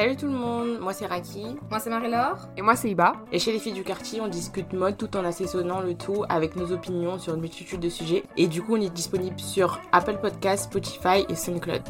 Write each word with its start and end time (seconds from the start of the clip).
Salut 0.00 0.16
tout 0.16 0.28
le 0.28 0.32
monde, 0.32 0.78
moi 0.80 0.94
c'est 0.94 1.04
Raki. 1.04 1.44
Moi 1.68 1.78
c'est 1.78 1.90
Marie-Laure. 1.90 2.48
Et 2.56 2.62
moi 2.62 2.74
c'est 2.74 2.88
Iba. 2.88 3.12
Et 3.32 3.38
chez 3.38 3.52
les 3.52 3.58
filles 3.58 3.74
du 3.74 3.84
quartier, 3.84 4.22
on 4.22 4.28
discute 4.28 4.72
mode 4.72 4.96
tout 4.96 5.14
en 5.14 5.26
assaisonnant 5.26 5.82
le 5.82 5.92
tout 5.92 6.24
avec 6.30 6.56
nos 6.56 6.72
opinions 6.72 7.18
sur 7.18 7.34
une 7.34 7.42
multitude 7.42 7.80
de 7.80 7.90
sujets. 7.90 8.22
Et 8.38 8.46
du 8.46 8.62
coup, 8.62 8.76
on 8.76 8.80
est 8.80 8.88
disponible 8.88 9.38
sur 9.38 9.78
Apple 9.92 10.16
Podcasts, 10.22 10.70
Spotify 10.70 11.26
et 11.28 11.34
SoundCloud. 11.34 11.82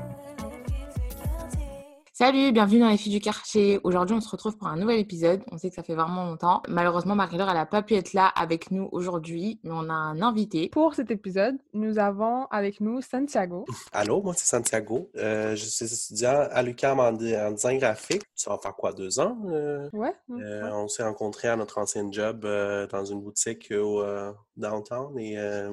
Salut, 2.20 2.52
bienvenue 2.52 2.80
dans 2.80 2.90
les 2.90 2.98
filles 2.98 3.14
du 3.14 3.20
quartier. 3.20 3.80
Aujourd'hui, 3.82 4.14
on 4.14 4.20
se 4.20 4.28
retrouve 4.28 4.58
pour 4.58 4.68
un 4.68 4.76
nouvel 4.76 4.98
épisode. 4.98 5.40
On 5.50 5.56
sait 5.56 5.70
que 5.70 5.74
ça 5.74 5.82
fait 5.82 5.94
vraiment 5.94 6.26
longtemps. 6.26 6.62
Malheureusement, 6.68 7.14
Marie-Laure, 7.14 7.48
elle 7.48 7.54
n'a 7.54 7.64
pas 7.64 7.80
pu 7.80 7.94
être 7.94 8.12
là 8.12 8.26
avec 8.26 8.70
nous 8.70 8.90
aujourd'hui, 8.92 9.58
mais 9.64 9.70
on 9.72 9.88
a 9.88 9.94
un 9.94 10.20
invité. 10.20 10.68
Pour 10.68 10.94
cet 10.94 11.10
épisode, 11.10 11.54
nous 11.72 11.98
avons 11.98 12.44
avec 12.50 12.82
nous 12.82 13.00
Santiago. 13.00 13.64
Allô, 13.92 14.20
moi 14.20 14.34
c'est 14.36 14.44
Santiago. 14.44 15.10
Euh, 15.16 15.56
je 15.56 15.64
suis 15.64 15.86
étudiant 15.86 16.46
à 16.50 16.62
l'UQAM 16.62 17.00
en, 17.00 17.12
design 17.12 17.78
graphique. 17.78 18.20
Ça 18.34 18.50
va 18.50 18.58
faire 18.58 18.74
quoi, 18.76 18.92
deux 18.92 19.18
ans? 19.18 19.38
Euh, 19.46 19.88
Ouais. 19.94 20.12
euh, 20.28 20.62
ouais. 20.64 20.72
On 20.74 20.88
s'est 20.88 21.02
rencontrés 21.04 21.48
à 21.48 21.56
notre 21.56 21.78
ancien 21.78 22.06
job 22.12 22.44
euh, 22.44 22.86
dans 22.88 23.06
une 23.06 23.22
boutique 23.22 23.72
au 23.72 24.02
euh, 24.02 24.30
downtown 24.58 25.18
et 25.18 25.38
euh, 25.38 25.70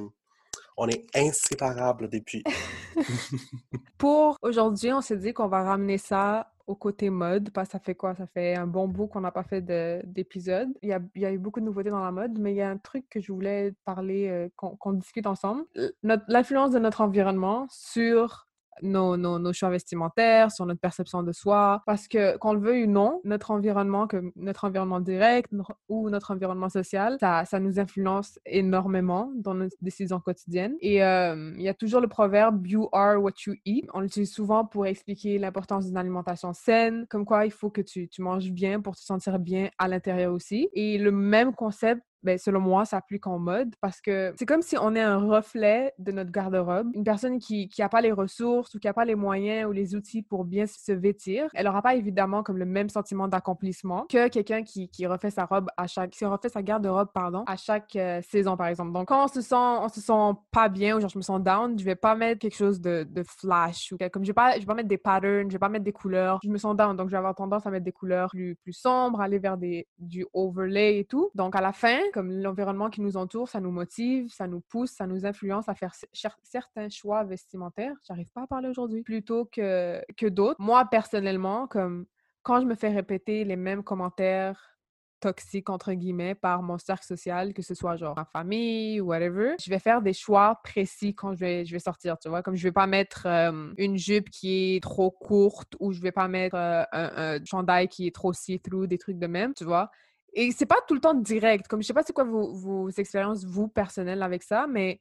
on 0.78 0.88
est 0.88 1.06
inséparables 1.16 2.10
depuis. 2.10 2.44
Pour 3.98 4.38
aujourd'hui, 4.42 4.94
on 4.94 5.02
s'est 5.02 5.18
dit 5.18 5.34
qu'on 5.34 5.48
va 5.48 5.64
ramener 5.64 5.98
ça 5.98 6.52
au 6.68 6.76
côté 6.76 7.10
mode, 7.10 7.50
parce 7.52 7.70
que 7.70 7.72
ça 7.74 7.80
fait 7.80 7.96
quoi? 7.96 8.14
Ça 8.16 8.28
fait 8.28 8.56
un 8.56 8.68
bon 8.68 8.88
bout 8.90 9.08
qu'on 9.08 9.22
n'a 9.22 9.32
pas 9.32 9.44
fait 9.44 9.62
de- 9.62 10.02
d'épisode. 10.06 10.70
Il 10.82 10.90
y 10.90 10.94
a, 10.94 11.00
il 11.16 11.22
y 11.22 11.26
a 11.26 11.32
eu 11.32 11.38
beaucoup 11.38 11.62
de 11.62 11.66
nouveautés 11.66 11.90
dans 11.90 12.04
la 12.04 12.12
mode, 12.12 12.38
mais 12.40 12.52
il 12.52 12.58
y 12.58 12.62
a 12.62 12.70
un 12.70 12.78
truc 12.78 13.06
que 13.10 13.22
je 13.22 13.32
voulais 13.32 13.74
parler, 13.86 14.28
euh, 14.28 14.50
qu'on 14.56 14.94
discute 14.94 15.28
ensemble. 15.28 15.64
L'influence 16.04 16.72
de 16.72 16.80
notre 16.80 17.02
environnement 17.02 17.68
sur 17.70 18.47
nos, 18.82 19.18
nos, 19.18 19.54
choix 19.54 19.70
vestimentaires, 19.70 20.52
sur 20.52 20.66
notre 20.66 20.80
perception 20.80 21.24
de 21.24 21.32
soi. 21.32 21.82
Parce 21.86 22.08
que, 22.08 22.38
qu'on 22.38 22.54
le 22.54 22.60
veuille 22.60 22.84
ou 22.86 22.88
non, 22.88 23.22
notre 23.24 23.52
environnement, 23.52 24.08
que 24.08 24.32
notre 24.36 24.66
environnement 24.66 25.00
direct 25.00 25.52
ou 25.90 26.10
notre 26.10 26.32
environnement 26.32 26.70
social, 26.70 27.18
ça, 27.20 27.46
ça 27.46 27.60
nous 27.60 27.80
influence 27.80 28.40
énormément 28.46 29.32
dans 29.36 29.54
nos 29.54 29.68
décisions 29.82 30.20
quotidiennes. 30.20 30.76
Et 30.82 30.98
il 30.98 31.62
y 31.62 31.70
a 31.70 31.74
toujours 31.74 32.02
le 32.02 32.08
proverbe 32.08 32.66
You 32.68 32.90
are 32.92 33.22
what 33.22 33.34
you 33.46 33.56
eat. 33.66 33.88
On 33.94 34.02
l'utilise 34.02 34.32
souvent 34.32 34.66
pour 34.66 34.86
expliquer 34.86 35.38
l'importance 35.40 35.86
d'une 35.86 35.98
alimentation 35.98 36.54
saine, 36.54 37.06
comme 37.10 37.26
quoi 37.26 37.46
il 37.46 37.52
faut 37.52 37.70
que 37.70 37.82
tu, 37.82 38.08
tu 38.08 38.22
manges 38.22 38.52
bien 38.52 38.82
pour 38.82 38.96
te 38.96 39.02
sentir 39.02 39.40
bien 39.40 39.70
à 39.78 39.88
l'intérieur 39.88 40.34
aussi. 40.34 40.70
Et 40.74 40.98
le 40.98 41.12
même 41.12 41.54
concept 41.54 42.02
ben, 42.28 42.38
selon 42.38 42.60
moi, 42.60 42.84
s'applique 42.84 43.26
en 43.26 43.40
mode 43.40 43.74
parce 43.80 44.02
que 44.02 44.34
c'est 44.38 44.46
comme 44.46 44.62
si 44.62 44.78
on 44.78 44.96
est 44.96 45.02
un 45.02 45.18
reflet 45.18 45.94
de 45.98 46.12
notre 46.12 46.32
garde-robe. 46.32 46.90
Une 46.94 47.06
personne 47.06 47.40
qui 47.40 47.70
n'a 47.80 47.88
pas 47.88 48.02
les 48.02 48.12
ressources 48.12 48.76
ou 48.76 48.80
qui 48.80 48.88
n'a 48.88 48.94
pas 48.94 49.06
les 49.06 49.16
moyens 49.16 49.70
ou 49.70 49.72
les 49.72 49.96
outils 49.96 50.24
pour 50.24 50.44
bien 50.44 50.66
se 50.68 50.92
vêtir, 50.92 51.50
elle 51.54 51.66
n'aura 51.66 51.82
pas 51.82 51.96
évidemment 51.96 52.44
comme 52.44 52.58
le 52.58 52.66
même 52.66 52.90
sentiment 52.90 53.30
d'accomplissement 53.30 54.06
que 54.10 54.28
quelqu'un 54.28 54.64
qui, 54.64 54.90
qui 54.90 55.08
refait 55.08 55.30
sa 55.30 55.46
robe 55.46 55.70
à 55.78 55.88
chaque, 55.88 56.12
qui 56.12 56.26
refait 56.26 56.50
sa 56.50 56.62
garde-robe, 56.62 57.10
pardon, 57.14 57.44
à 57.48 57.56
chaque 57.56 57.96
euh, 57.96 58.22
saison, 58.22 58.58
par 58.58 58.68
exemple. 58.68 58.92
Donc, 58.92 59.08
quand 59.08 59.24
on 59.24 59.28
se 59.30 59.40
sent, 59.40 59.56
on 59.56 59.88
se 59.88 60.02
sent 60.02 60.38
pas 60.52 60.68
bien 60.68 60.98
ou 60.98 61.00
genre 61.00 61.10
je 61.10 61.18
me 61.18 61.24
sens 61.24 61.42
down, 61.42 61.80
je 61.80 61.86
vais 61.86 61.96
pas 61.96 62.16
mettre 62.16 62.40
quelque 62.40 62.58
chose 62.58 62.82
de, 62.82 63.08
de 63.10 63.24
flash 63.24 63.94
ou 63.94 63.98
comme 64.12 64.24
je 64.24 64.30
vais 64.30 64.34
pas, 64.34 64.56
je 64.56 64.60
vais 64.60 64.66
pas 64.66 64.76
mettre 64.76 64.90
des 64.90 64.98
patterns, 64.98 65.50
je 65.50 65.54
vais 65.54 65.60
pas 65.60 65.70
mettre 65.70 65.86
des 65.86 65.94
couleurs. 65.94 66.40
Je 66.44 66.50
me 66.50 66.58
sens 66.58 66.76
down, 66.76 66.96
donc 66.98 67.08
je 67.08 67.12
vais 67.12 67.18
avoir 67.18 67.36
tendance 67.36 67.66
à 67.66 67.72
mettre 67.72 67.86
des 67.86 67.94
couleurs 67.94 68.30
plus, 68.30 68.56
plus 68.56 68.74
sombres, 68.74 69.22
aller 69.22 69.40
vers 69.40 69.58
des, 69.58 69.88
du 69.98 70.26
overlay 70.34 71.00
et 71.00 71.06
tout. 71.06 71.32
Donc, 71.36 71.56
à 71.56 71.62
la 71.62 71.72
fin, 71.72 72.00
comme 72.18 72.32
l'environnement 72.32 72.90
qui 72.90 73.02
nous 73.02 73.16
entoure, 73.16 73.48
ça 73.48 73.62
nous 73.62 73.70
motive, 73.70 74.34
ça 74.34 74.48
nous 74.48 74.60
pousse, 74.60 74.90
ça 74.90 75.06
nous 75.06 75.28
influence 75.28 75.70
à 75.70 75.76
faire 75.76 75.92
cer- 75.92 76.08
cer- 76.16 76.36
certains 76.42 76.90
choix 76.90 77.24
vestimentaires. 77.24 77.94
J'arrive 78.08 78.32
pas 78.32 78.42
à 78.42 78.48
parler 78.48 78.70
aujourd'hui. 78.70 79.04
Plutôt 79.04 79.46
que, 79.46 80.02
que 80.18 80.26
d'autres. 80.26 80.60
Moi, 80.60 80.84
personnellement, 80.90 81.68
comme 81.68 82.08
quand 82.42 82.60
je 82.60 82.66
me 82.66 82.74
fais 82.74 82.90
répéter 82.90 83.44
les 83.44 83.56
mêmes 83.56 83.84
commentaires 83.84 84.80
toxiques, 85.20 85.70
entre 85.70 85.94
guillemets, 85.94 86.34
par 86.34 86.64
mon 86.64 86.80
cercle 86.80 87.06
social, 87.06 87.54
que 87.54 87.62
ce 87.62 87.76
soit 87.76 87.98
genre 87.98 88.16
ma 88.16 88.26
famille 88.26 89.00
ou 89.00 89.10
whatever, 89.10 89.54
je 89.64 89.70
vais 89.70 89.78
faire 89.78 90.02
des 90.02 90.14
choix 90.14 90.60
précis 90.64 91.14
quand 91.14 91.36
je 91.36 91.40
vais, 91.40 91.66
je 91.66 91.72
vais 91.72 91.80
sortir, 91.80 92.18
tu 92.18 92.30
vois. 92.30 92.42
Comme 92.42 92.56
je 92.56 92.64
vais 92.64 92.72
pas 92.72 92.88
mettre 92.88 93.28
une 93.78 93.98
jupe 93.98 94.32
qui 94.32 94.76
est 94.76 94.82
trop 94.82 95.12
courte 95.12 95.76
ou 95.80 95.92
je 95.92 96.02
vais 96.02 96.12
pas 96.12 96.28
mettre 96.28 96.56
un, 96.56 96.88
un 96.92 97.46
chandail 97.46 97.88
qui 97.90 98.08
est 98.08 98.16
trop 98.16 98.34
see-through, 98.34 98.88
des 98.88 98.98
trucs 98.98 99.20
de 99.20 99.28
même, 99.28 99.54
tu 99.54 99.66
vois. 99.66 99.92
Et 100.40 100.52
c'est 100.52 100.68
pas 100.68 100.78
tout 100.88 100.94
le 100.94 101.02
temps 101.02 101.16
direct. 101.16 101.68
Comme 101.68 101.82
je 101.82 101.88
sais 101.88 101.94
pas 101.96 102.04
c'est 102.04 102.14
quoi 102.14 102.24
vos, 102.24 102.90
expériences, 102.92 103.44
vous, 103.44 103.68
personnelles, 103.68 104.22
avec 104.22 104.44
ça, 104.44 104.68
mais 104.70 105.00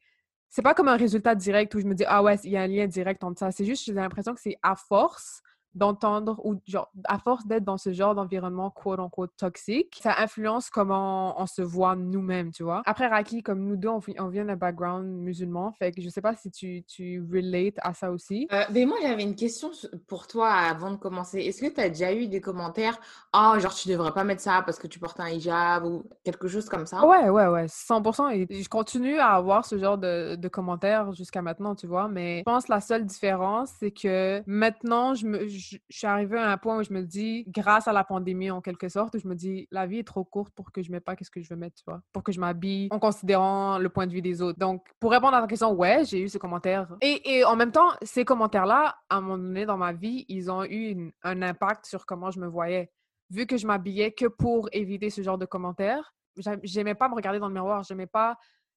c'est 0.48 0.62
pas 0.62 0.72
comme 0.72 0.88
un 0.88 0.97
résultat 0.97 1.34
direct 1.34 1.74
où 1.74 1.80
je 1.80 1.84
me 1.84 1.94
dis, 1.94 2.04
ah 2.06 2.22
ouais, 2.22 2.36
il 2.44 2.52
y 2.52 2.56
a 2.56 2.62
un 2.62 2.66
lien 2.66 2.86
direct 2.86 3.22
entre 3.22 3.38
ça. 3.41 3.52
C'est 3.52 3.66
juste, 3.66 3.84
j'ai 3.84 3.92
l'impression 3.92 4.34
que 4.34 4.41
c'est 4.41 4.56
à 4.62 4.74
force 4.76 5.42
d'entendre 5.76 6.41
ou 6.44 6.56
genre 6.66 6.91
à 7.04 7.19
force 7.19 7.47
d'être 7.47 7.64
dans 7.64 7.78
ce 7.78 7.92
genre 7.92 8.14
d'environnement 8.14 8.70
quote 8.70 8.98
unquote 9.00 9.32
toxique, 9.37 9.98
ça 10.03 10.14
influence 10.19 10.70
comment 10.70 11.41
on 11.41 11.47
se 11.47 11.62
voit 11.62 11.94
nous-mêmes, 11.97 12.50
tu 12.50 12.62
vois? 12.62 12.82
Après 12.87 13.06
Raki, 13.06 13.42
comme 13.42 13.64
nous 13.64 13.76
deux, 13.76 13.88
on, 13.88 13.98
vi- 13.98 14.15
on 14.19 14.28
vient 14.28 14.44
d'un 14.44 14.56
background 14.56 15.06
musulman, 15.06 15.72
fait 15.78 15.92
que 15.92 16.00
je 16.03 16.09
sais 16.09 16.22
pas 16.22 16.34
si 16.34 16.50
tu, 16.50 16.82
tu 16.86 17.25
relates 17.32 17.78
à 17.82 17.94
ça 17.94 18.10
aussi. 18.10 18.48
Euh, 18.53 18.62
mais 18.72 18.84
moi, 18.86 18.97
j'avais 19.03 19.22
une 19.22 19.34
question 19.36 19.70
pour 20.06 20.26
toi 20.26 20.50
avant 20.50 20.91
de 20.91 20.97
commencer. 20.97 21.39
Est-ce 21.41 21.60
que 21.60 21.72
tu 21.72 21.80
as 21.80 21.89
déjà 21.89 22.12
eu 22.15 22.27
des 22.28 22.41
commentaires 22.41 22.98
Oh, 23.34 23.54
genre, 23.59 23.74
tu 23.74 23.89
devrais 23.89 24.12
pas 24.12 24.24
mettre 24.24 24.41
ça 24.42 24.62
parce 24.65 24.78
que 24.78 24.86
tu 24.86 24.98
portes 24.98 25.21
un 25.21 25.28
hijab 25.28 25.84
ou 25.84 26.04
quelque 26.24 26.48
chose 26.48 26.68
comme 26.68 26.86
ça? 26.86 27.04
Ouais, 27.06 27.28
ouais, 27.28 27.47
ouais, 27.48 27.66
100%. 27.68 28.30
Et 28.30 28.47
je 28.50 28.68
continue 28.68 29.18
à 29.18 29.30
avoir 29.34 29.65
ce 29.66 29.77
genre 29.78 29.98
de, 29.98 30.36
de 30.36 30.48
commentaires 30.48 31.12
jusqu'à 31.12 31.42
maintenant, 31.42 31.74
tu 31.74 31.86
vois? 31.86 32.09
Mais 32.09 32.39
je 32.39 32.42
pense 32.45 32.65
que 32.66 32.72
la 32.72 32.80
seule 32.80 33.04
différence, 33.04 33.71
c'est 33.78 33.91
que 33.91 34.42
maintenant, 34.47 35.15
je, 35.15 35.27
me, 35.27 35.47
je, 35.48 35.59
je 35.71 35.78
suis 35.91 36.07
arrivée 36.07 36.39
à 36.39 36.51
un 36.51 36.57
point 36.57 36.78
où 36.78 36.83
je 36.83 36.92
me 36.92 37.03
dis, 37.03 37.45
grâce 37.48 37.89
à 37.89 37.92
la 37.92 38.04
pandémie 38.04 38.51
en 38.51 38.60
quelque 38.60 38.89
sorte, 38.89 39.15
où 39.15 39.18
je 39.18 39.27
me 39.28 39.34
dis, 39.34 39.66
la 39.71 39.86
vie 39.86 39.98
est 39.98 40.07
trop 40.07 40.24
courte 40.24 40.53
pour 40.54 40.72
que 40.72 40.83
je 40.83 40.91
mette 40.91 41.04
pas 41.04 41.16
qu'est-ce 41.16 41.30
que 41.30 41.41
je 41.42 41.48
veux 41.48 41.57
mettre, 41.59 41.77
tu 41.77 41.84
vois. 41.86 42.01
Pour 42.13 42.22
que 42.22 42.33
je 42.33 42.41
m'habille 42.41 42.89
en 42.91 42.98
considérant 42.98 43.78
le 43.78 43.89
point 43.89 44.07
de 44.07 44.13
vue 44.13 44.22
des 44.22 44.42
autres. 44.42 44.59
Donc, 44.59 44.86
pour 45.01 45.10
répondre 45.10 45.34
à 45.34 45.41
ta 45.41 45.47
question, 45.47 45.72
ouais, 45.72 46.04
j'ai 46.04 46.21
eu 46.21 46.28
ces 46.28 46.39
commentaires. 46.39 46.89
Et, 47.01 47.39
et 47.39 47.45
en 47.45 47.57
même 47.57 47.72
temps, 47.72 47.91
ces 48.03 48.24
commentaires-là, 48.24 48.97
à 49.09 49.16
un 49.16 49.21
moment 49.21 49.39
donné 49.39 49.66
dans 49.66 49.77
ma 49.77 49.92
vie, 49.92 50.24
ils 50.28 50.51
ont 50.51 50.65
eu 50.65 51.13
un 51.22 51.42
impact 51.42 51.86
sur 51.86 52.07
comment 52.07 52.30
je 52.30 52.41
me 52.41 52.47
voyais 52.47 52.91
vu 53.30 53.47
que 53.47 53.57
je 53.57 53.66
m'habillais 53.66 54.12
que 54.12 54.27
pour 54.27 54.69
éviter 54.72 55.10
ce 55.10 55.21
genre 55.22 55.39
de 55.39 55.47
commentaires, 55.47 56.15
j'a- 56.36 56.59
j'aimais 56.62 56.95
pas 56.95 57.09
me 57.09 57.15
regarder 57.15 57.39
dans 57.41 57.48
le 57.48 57.54
miroir, 57.54 57.83
j'aimais 57.83 58.07
pas 58.07 58.36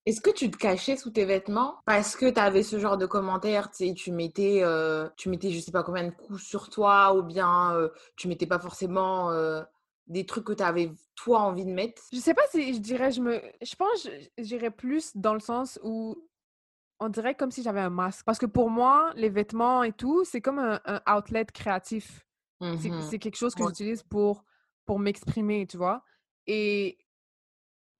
Est-ce 0.09 0.21
que 0.21 0.31
tu 0.31 0.49
te 0.49 0.57
cachais 0.57 0.97
sous 0.97 1.11
tes 1.11 1.23
vêtements 1.23 1.75
parce 1.85 2.15
que 2.15 2.27
tu 2.27 2.39
avais 2.39 2.63
ce 2.63 2.79
genre 2.79 2.97
de 2.97 3.05
commentaires, 3.05 3.69
tu 3.69 4.11
mettais, 4.11 4.61
euh, 4.63 5.07
tu 5.17 5.29
mettais 5.29 5.51
je 5.51 5.59
sais 5.59 5.71
pas 5.71 5.83
combien 5.83 6.03
de 6.03 6.09
coups 6.09 6.41
sur 6.41 6.71
toi 6.71 7.13
ou 7.13 7.21
bien 7.21 7.75
euh, 7.75 7.89
tu 8.17 8.27
mettais 8.27 8.47
pas 8.47 8.57
forcément 8.57 9.31
euh, 9.31 9.61
des 10.07 10.25
trucs 10.25 10.45
que 10.45 10.53
tu 10.53 10.63
avais 10.63 10.91
toi 11.15 11.41
envie 11.41 11.63
de 11.63 11.71
mettre? 11.71 12.01
Je 12.11 12.17
sais 12.17 12.33
pas 12.33 12.41
si 12.49 12.73
je 12.73 12.79
dirais, 12.79 13.11
je 13.11 13.21
me, 13.21 13.39
je 13.61 13.75
pense, 13.75 14.09
j'irais 14.39 14.71
plus 14.71 15.15
dans 15.15 15.35
le 15.35 15.39
sens 15.39 15.79
où 15.83 16.17
on 16.99 17.09
dirait 17.09 17.35
comme 17.35 17.51
si 17.51 17.61
j'avais 17.61 17.79
un 17.79 17.91
masque. 17.91 18.25
Parce 18.25 18.39
que 18.39 18.47
pour 18.47 18.71
moi, 18.71 19.11
les 19.15 19.29
vêtements 19.29 19.83
et 19.83 19.93
tout, 19.93 20.25
c'est 20.25 20.41
comme 20.41 20.57
un, 20.57 20.81
un 20.85 21.17
outlet 21.17 21.45
créatif. 21.45 22.25
C'est 22.73 22.89
Mhm. 22.89 23.01
c'est 23.01 23.19
quelque 23.19 23.37
chose 23.37 23.53
que 23.53 23.63
j'utilise 23.63 24.01
pour, 24.01 24.43
pour 24.87 24.97
m'exprimer, 24.97 25.67
tu 25.67 25.77
vois? 25.77 26.03
Et 26.47 26.97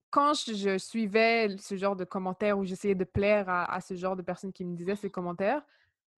quand 0.09 0.33
je, 0.33 0.53
je 0.53 0.77
suivais 0.77 1.55
ce 1.57 1.75
genre 1.77 1.95
de 1.95 2.03
commentaires 2.05 2.57
où 2.57 2.65
j'essayais 2.65 2.95
de 2.95 3.03
plaire 3.03 3.47
à, 3.49 3.71
à 3.73 3.81
ce 3.81 3.95
genre 3.95 4.15
de 4.15 4.21
personnes 4.21 4.51
qui 4.53 4.65
me 4.65 4.75
disaient 4.75 4.95
ces 4.95 5.09
commentaires, 5.09 5.61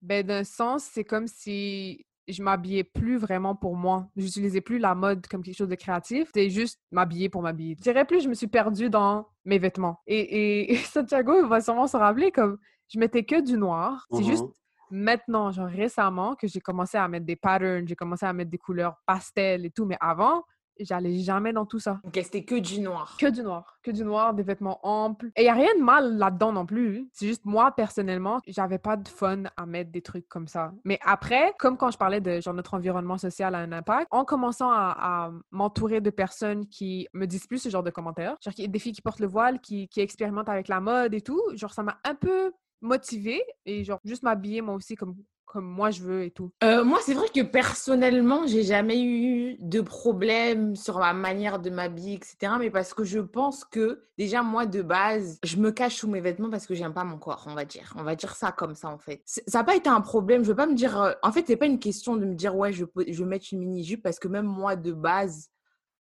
ben 0.02 0.26
d'un 0.26 0.44
sens, 0.44 0.84
c'est 0.84 1.04
comme 1.04 1.28
si 1.28 2.06
je 2.28 2.42
m'habillais 2.44 2.84
plus 2.84 3.18
vraiment 3.18 3.56
pour 3.56 3.76
moi. 3.76 4.08
J'utilisais 4.16 4.62
plus 4.62 4.78
la 4.80 4.96
mode 4.96 5.28
comme 5.28 5.44
quelque 5.44 5.58
chose 5.58 5.68
de 5.70 5.76
créatif. 5.76 6.28
C'était 6.28 6.50
juste 6.50 6.80
m'habiller 6.92 7.30
pour 7.30 7.42
m'habiller. 7.42 7.76
Je 7.78 7.84
dirais 7.84 8.06
plus, 8.06 8.22
je 8.24 8.30
me 8.30 8.34
suis 8.34 8.48
perdue 8.48 8.90
dans 8.90 9.28
mes 9.46 9.60
vêtements. 9.60 10.00
Et, 10.08 10.20
et, 10.20 10.72
et 10.74 10.78
Santiago 10.78 11.46
va 11.48 11.62
sûrement 11.62 11.88
se 11.88 11.98
rappeler 11.98 12.32
comme 12.32 12.58
je 12.88 13.00
mettais 13.00 13.24
que 13.24 13.42
du 13.42 13.58
noir. 13.58 14.08
C'est 14.12 14.24
juste 14.24 14.46
Mhm. 14.46 14.52
maintenant, 14.90 15.52
genre 15.52 15.68
récemment, 15.68 16.36
que 16.36 16.48
j'ai 16.48 16.60
commencé 16.62 16.98
à 16.98 17.08
mettre 17.08 17.26
des 17.26 17.36
patterns, 17.36 17.88
j'ai 17.88 17.96
commencé 17.96 18.26
à 18.26 18.34
mettre 18.34 18.52
des 18.52 18.58
couleurs 18.58 18.96
pastel 19.06 19.66
et 19.66 19.72
tout. 19.72 19.86
Mais 19.86 19.98
avant, 20.00 20.44
j'allais 20.84 21.20
jamais 21.20 21.54
dans 21.54 21.66
tout 21.66 21.80
ça. 21.80 22.00
Ok, 22.04 22.20
c'était 22.24 22.44
que 22.44 22.56
du 22.56 22.80
noir. 22.80 23.16
Que 23.20 23.28
du 23.28 23.42
noir. 23.42 23.80
Que 23.84 23.92
du 23.92 24.04
noir, 24.04 24.34
des 24.34 24.44
vêtements 24.44 24.80
amples. 24.84 25.32
Et 25.36 25.42
il 25.42 25.44
n'y 25.44 25.50
a 25.50 25.54
rien 25.54 25.76
de 25.78 25.84
mal 25.84 26.18
là-dedans 26.18 26.54
non 26.54 26.66
plus. 26.66 27.10
C'est 27.14 27.28
juste 27.28 27.46
moi, 27.46 27.72
personnellement, 27.72 28.40
j'avais 28.48 28.78
pas 28.78 28.98
de 28.98 29.08
fun 29.08 29.44
à 29.58 29.66
mettre 29.66 29.92
des 29.92 30.02
trucs 30.02 30.28
comme 30.28 30.48
ça. 30.48 30.74
Mais 30.84 31.00
après, 31.04 31.54
comme 31.60 31.78
quand 31.78 31.92
je 31.92 31.98
parlais 31.98 32.22
de 32.22 32.42
genre 32.42 32.54
notre 32.54 32.74
environnement 32.74 33.18
social 33.18 33.56
a 33.56 33.60
un 33.60 33.72
impact, 33.72 34.08
en 34.12 34.26
commençant 34.26 34.72
à, 34.72 34.96
à 34.98 35.32
m'entourer 35.52 36.02
de 36.02 36.10
personnes 36.10 36.68
qui 36.68 37.08
me 37.14 37.26
disent 37.26 37.48
plus 37.48 37.60
ce 37.60 37.70
genre 37.70 37.84
de 37.84 37.92
commentaires, 37.92 38.36
genre 38.44 38.54
des 38.58 38.80
filles 38.80 38.94
qui 38.94 39.02
portent 39.02 39.20
le 39.20 39.28
voile, 39.28 39.60
qui, 39.60 39.88
qui 39.88 40.02
expérimentent 40.02 40.50
avec 40.50 40.68
la 40.68 40.80
mode 40.80 41.14
et 41.14 41.22
tout, 41.22 41.42
genre 41.56 41.74
ça 41.74 41.84
m'a 41.84 41.98
un 42.04 42.16
peu 42.16 42.52
motivée 42.82 43.44
et 43.66 43.84
genre 43.84 44.00
juste 44.04 44.24
m'habiller 44.24 44.62
moi 44.62 44.76
aussi 44.76 44.96
comme, 44.96 45.16
comme 45.52 45.66
moi 45.66 45.92
je 45.92 46.02
veux 46.02 46.24
et 46.24 46.32
tout. 46.32 46.50
Euh, 46.64 46.86
moi, 46.86 47.00
c'est 47.04 47.14
vrai 47.14 47.28
que 47.28 47.42
personnellement, 47.42 48.48
j'ai 48.48 48.64
jamais 48.64 49.02
eu 49.02 49.58
de 49.60 49.82
problème 49.82 50.78
sur 50.78 51.00
ma 51.00 51.12
manière 51.14 51.60
de 51.60 51.70
m'habiller, 51.70 52.14
etc. 52.14 52.54
Mais 52.58 52.70
parce 52.72 52.94
que 52.94 53.04
je 53.04 53.20
pense 53.20 53.66
que, 53.66 54.06
déjà, 54.18 54.44
moi, 54.44 54.66
de 54.66 54.82
base, 54.82 55.40
je 55.44 55.58
me 55.58 55.72
cache 55.72 55.98
sous 55.98 56.08
mes 56.08 56.22
vêtements 56.22 56.50
parce 56.50 56.66
que 56.66 56.74
j'aime 56.74 56.94
pas 56.94 57.04
mon 57.04 57.18
corps, 57.18 57.44
on 57.48 57.54
va 57.54 57.66
dire. 57.66 57.94
On 57.98 58.04
va 58.04 58.16
dire 58.16 58.34
ça 58.38 58.54
comme 58.54 58.76
ça, 58.76 58.88
en 58.88 58.98
fait. 58.98 59.22
Ça 59.26 59.42
n'a 59.60 59.64
pas 59.66 59.76
été 59.76 59.90
un 59.90 60.00
problème. 60.00 60.44
Je 60.44 60.48
veux 60.50 60.56
pas 60.56 60.68
me 60.68 60.74
dire. 60.76 61.02
euh, 61.02 61.12
En 61.22 61.34
fait, 61.34 61.44
c'est 61.46 61.58
pas 61.58 61.66
une 61.66 61.80
question 61.80 62.16
de 62.16 62.26
me 62.26 62.36
dire, 62.36 62.56
ouais, 62.56 62.72
je, 62.72 62.86
je 63.08 63.24
vais 63.24 63.30
mettre 63.30 63.48
une 63.52 63.60
mini-jupe 63.60 64.02
parce 64.04 64.20
que 64.20 64.30
même 64.30 64.46
moi, 64.46 64.78
de 64.78 64.94
base, 64.94 65.50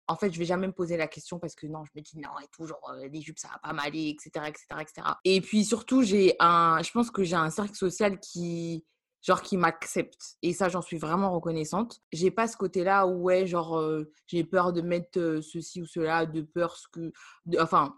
en 0.06 0.16
fait, 0.16 0.32
je 0.32 0.38
vais 0.38 0.44
jamais 0.44 0.66
me 0.68 0.72
poser 0.72 0.96
la 0.96 1.06
question 1.08 1.38
parce 1.40 1.54
que 1.56 1.66
non, 1.66 1.84
je 1.84 1.90
me 1.96 2.02
dis 2.02 2.18
non 2.18 2.30
et 2.42 2.46
tout, 2.52 2.66
genre 2.66 2.80
euh, 2.92 3.08
les 3.08 3.20
jupes 3.20 3.38
ça 3.38 3.48
va 3.48 3.58
pas 3.62 3.72
m'aller, 3.72 4.08
etc., 4.08 4.46
etc., 4.48 4.66
etc. 4.80 5.06
Et 5.24 5.40
puis 5.40 5.64
surtout, 5.64 6.02
j'ai 6.02 6.34
un, 6.40 6.80
je 6.82 6.90
pense 6.90 7.10
que 7.12 7.22
j'ai 7.22 7.36
un 7.36 7.50
cercle 7.50 7.74
social 7.76 8.18
qui, 8.18 8.84
genre, 9.22 9.42
qui 9.42 9.56
m'accepte. 9.56 10.36
Et 10.42 10.52
ça, 10.52 10.68
j'en 10.68 10.82
suis 10.82 10.98
vraiment 10.98 11.30
reconnaissante. 11.32 12.00
J'ai 12.12 12.30
pas 12.30 12.48
ce 12.48 12.56
côté-là 12.56 13.06
où 13.06 13.22
ouais, 13.22 13.46
genre, 13.46 13.78
euh, 13.78 14.10
j'ai 14.26 14.44
peur 14.44 14.72
de 14.72 14.80
mettre 14.80 15.18
euh, 15.18 15.40
ceci 15.42 15.82
ou 15.82 15.86
cela, 15.86 16.26
de 16.26 16.42
peur 16.42 16.76
ce 16.76 16.88
que, 16.88 17.12
de- 17.46 17.58
enfin, 17.60 17.94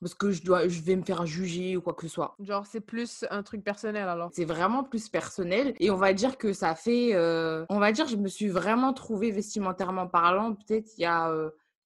parce 0.00 0.14
que 0.14 0.32
je 0.32 0.42
dois, 0.42 0.68
je 0.68 0.80
vais 0.82 0.96
me 0.96 1.02
faire 1.04 1.24
juger 1.24 1.76
ou 1.76 1.80
quoi 1.80 1.94
que 1.94 2.02
ce 2.02 2.12
soit. 2.12 2.34
Genre 2.40 2.66
c'est 2.66 2.80
plus 2.80 3.24
un 3.30 3.42
truc 3.42 3.64
personnel 3.64 4.08
alors. 4.08 4.30
C'est 4.34 4.44
vraiment 4.44 4.84
plus 4.84 5.08
personnel 5.08 5.74
et 5.80 5.90
on 5.90 5.96
va 5.96 6.12
dire 6.12 6.36
que 6.36 6.52
ça 6.52 6.74
fait, 6.74 7.14
euh, 7.14 7.64
on 7.70 7.78
va 7.78 7.92
dire, 7.92 8.06
je 8.06 8.16
me 8.16 8.28
suis 8.28 8.48
vraiment 8.48 8.92
trouvée 8.92 9.30
vestimentairement 9.30 10.06
parlant, 10.06 10.54
peut-être 10.54 10.90
il 10.98 11.02
y 11.02 11.06
a, 11.06 11.32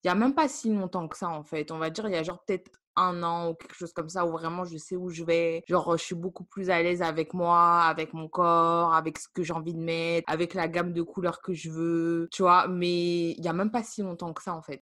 il 0.04 0.08
y 0.08 0.10
a 0.10 0.14
même 0.14 0.34
pas 0.34 0.48
si 0.48 0.72
longtemps 0.72 1.06
que 1.06 1.16
ça 1.16 1.28
en 1.28 1.44
fait. 1.44 1.70
On 1.70 1.78
va 1.78 1.90
dire 1.90 2.08
il 2.08 2.12
y 2.12 2.16
a 2.16 2.22
genre 2.22 2.42
peut-être 2.44 2.70
un 2.98 3.22
an 3.22 3.50
ou 3.50 3.54
quelque 3.54 3.74
chose 3.76 3.92
comme 3.92 4.08
ça 4.08 4.26
où 4.26 4.32
vraiment 4.32 4.64
je 4.64 4.76
sais 4.78 4.96
où 4.96 5.08
je 5.10 5.24
vais. 5.24 5.62
Genre 5.68 5.96
je 5.96 6.02
suis 6.04 6.14
beaucoup 6.14 6.44
plus 6.44 6.70
à 6.70 6.82
l'aise 6.82 7.02
avec 7.02 7.34
moi, 7.34 7.82
avec 7.82 8.12
mon 8.14 8.28
corps, 8.28 8.94
avec 8.94 9.18
ce 9.18 9.28
que 9.32 9.42
j'ai 9.42 9.52
envie 9.54 9.74
de 9.74 9.80
mettre, 9.80 10.30
avec 10.32 10.54
la 10.54 10.68
gamme 10.68 10.92
de 10.92 11.02
couleurs 11.02 11.40
que 11.42 11.52
je 11.54 11.70
veux, 11.70 12.28
tu 12.32 12.42
vois. 12.42 12.68
Mais 12.68 13.30
il 13.32 13.44
y 13.44 13.48
a 13.48 13.52
même 13.52 13.70
pas 13.70 13.82
si 13.82 14.02
longtemps 14.02 14.32
que 14.34 14.42
ça 14.42 14.54
en 14.54 14.62
fait. 14.62 14.82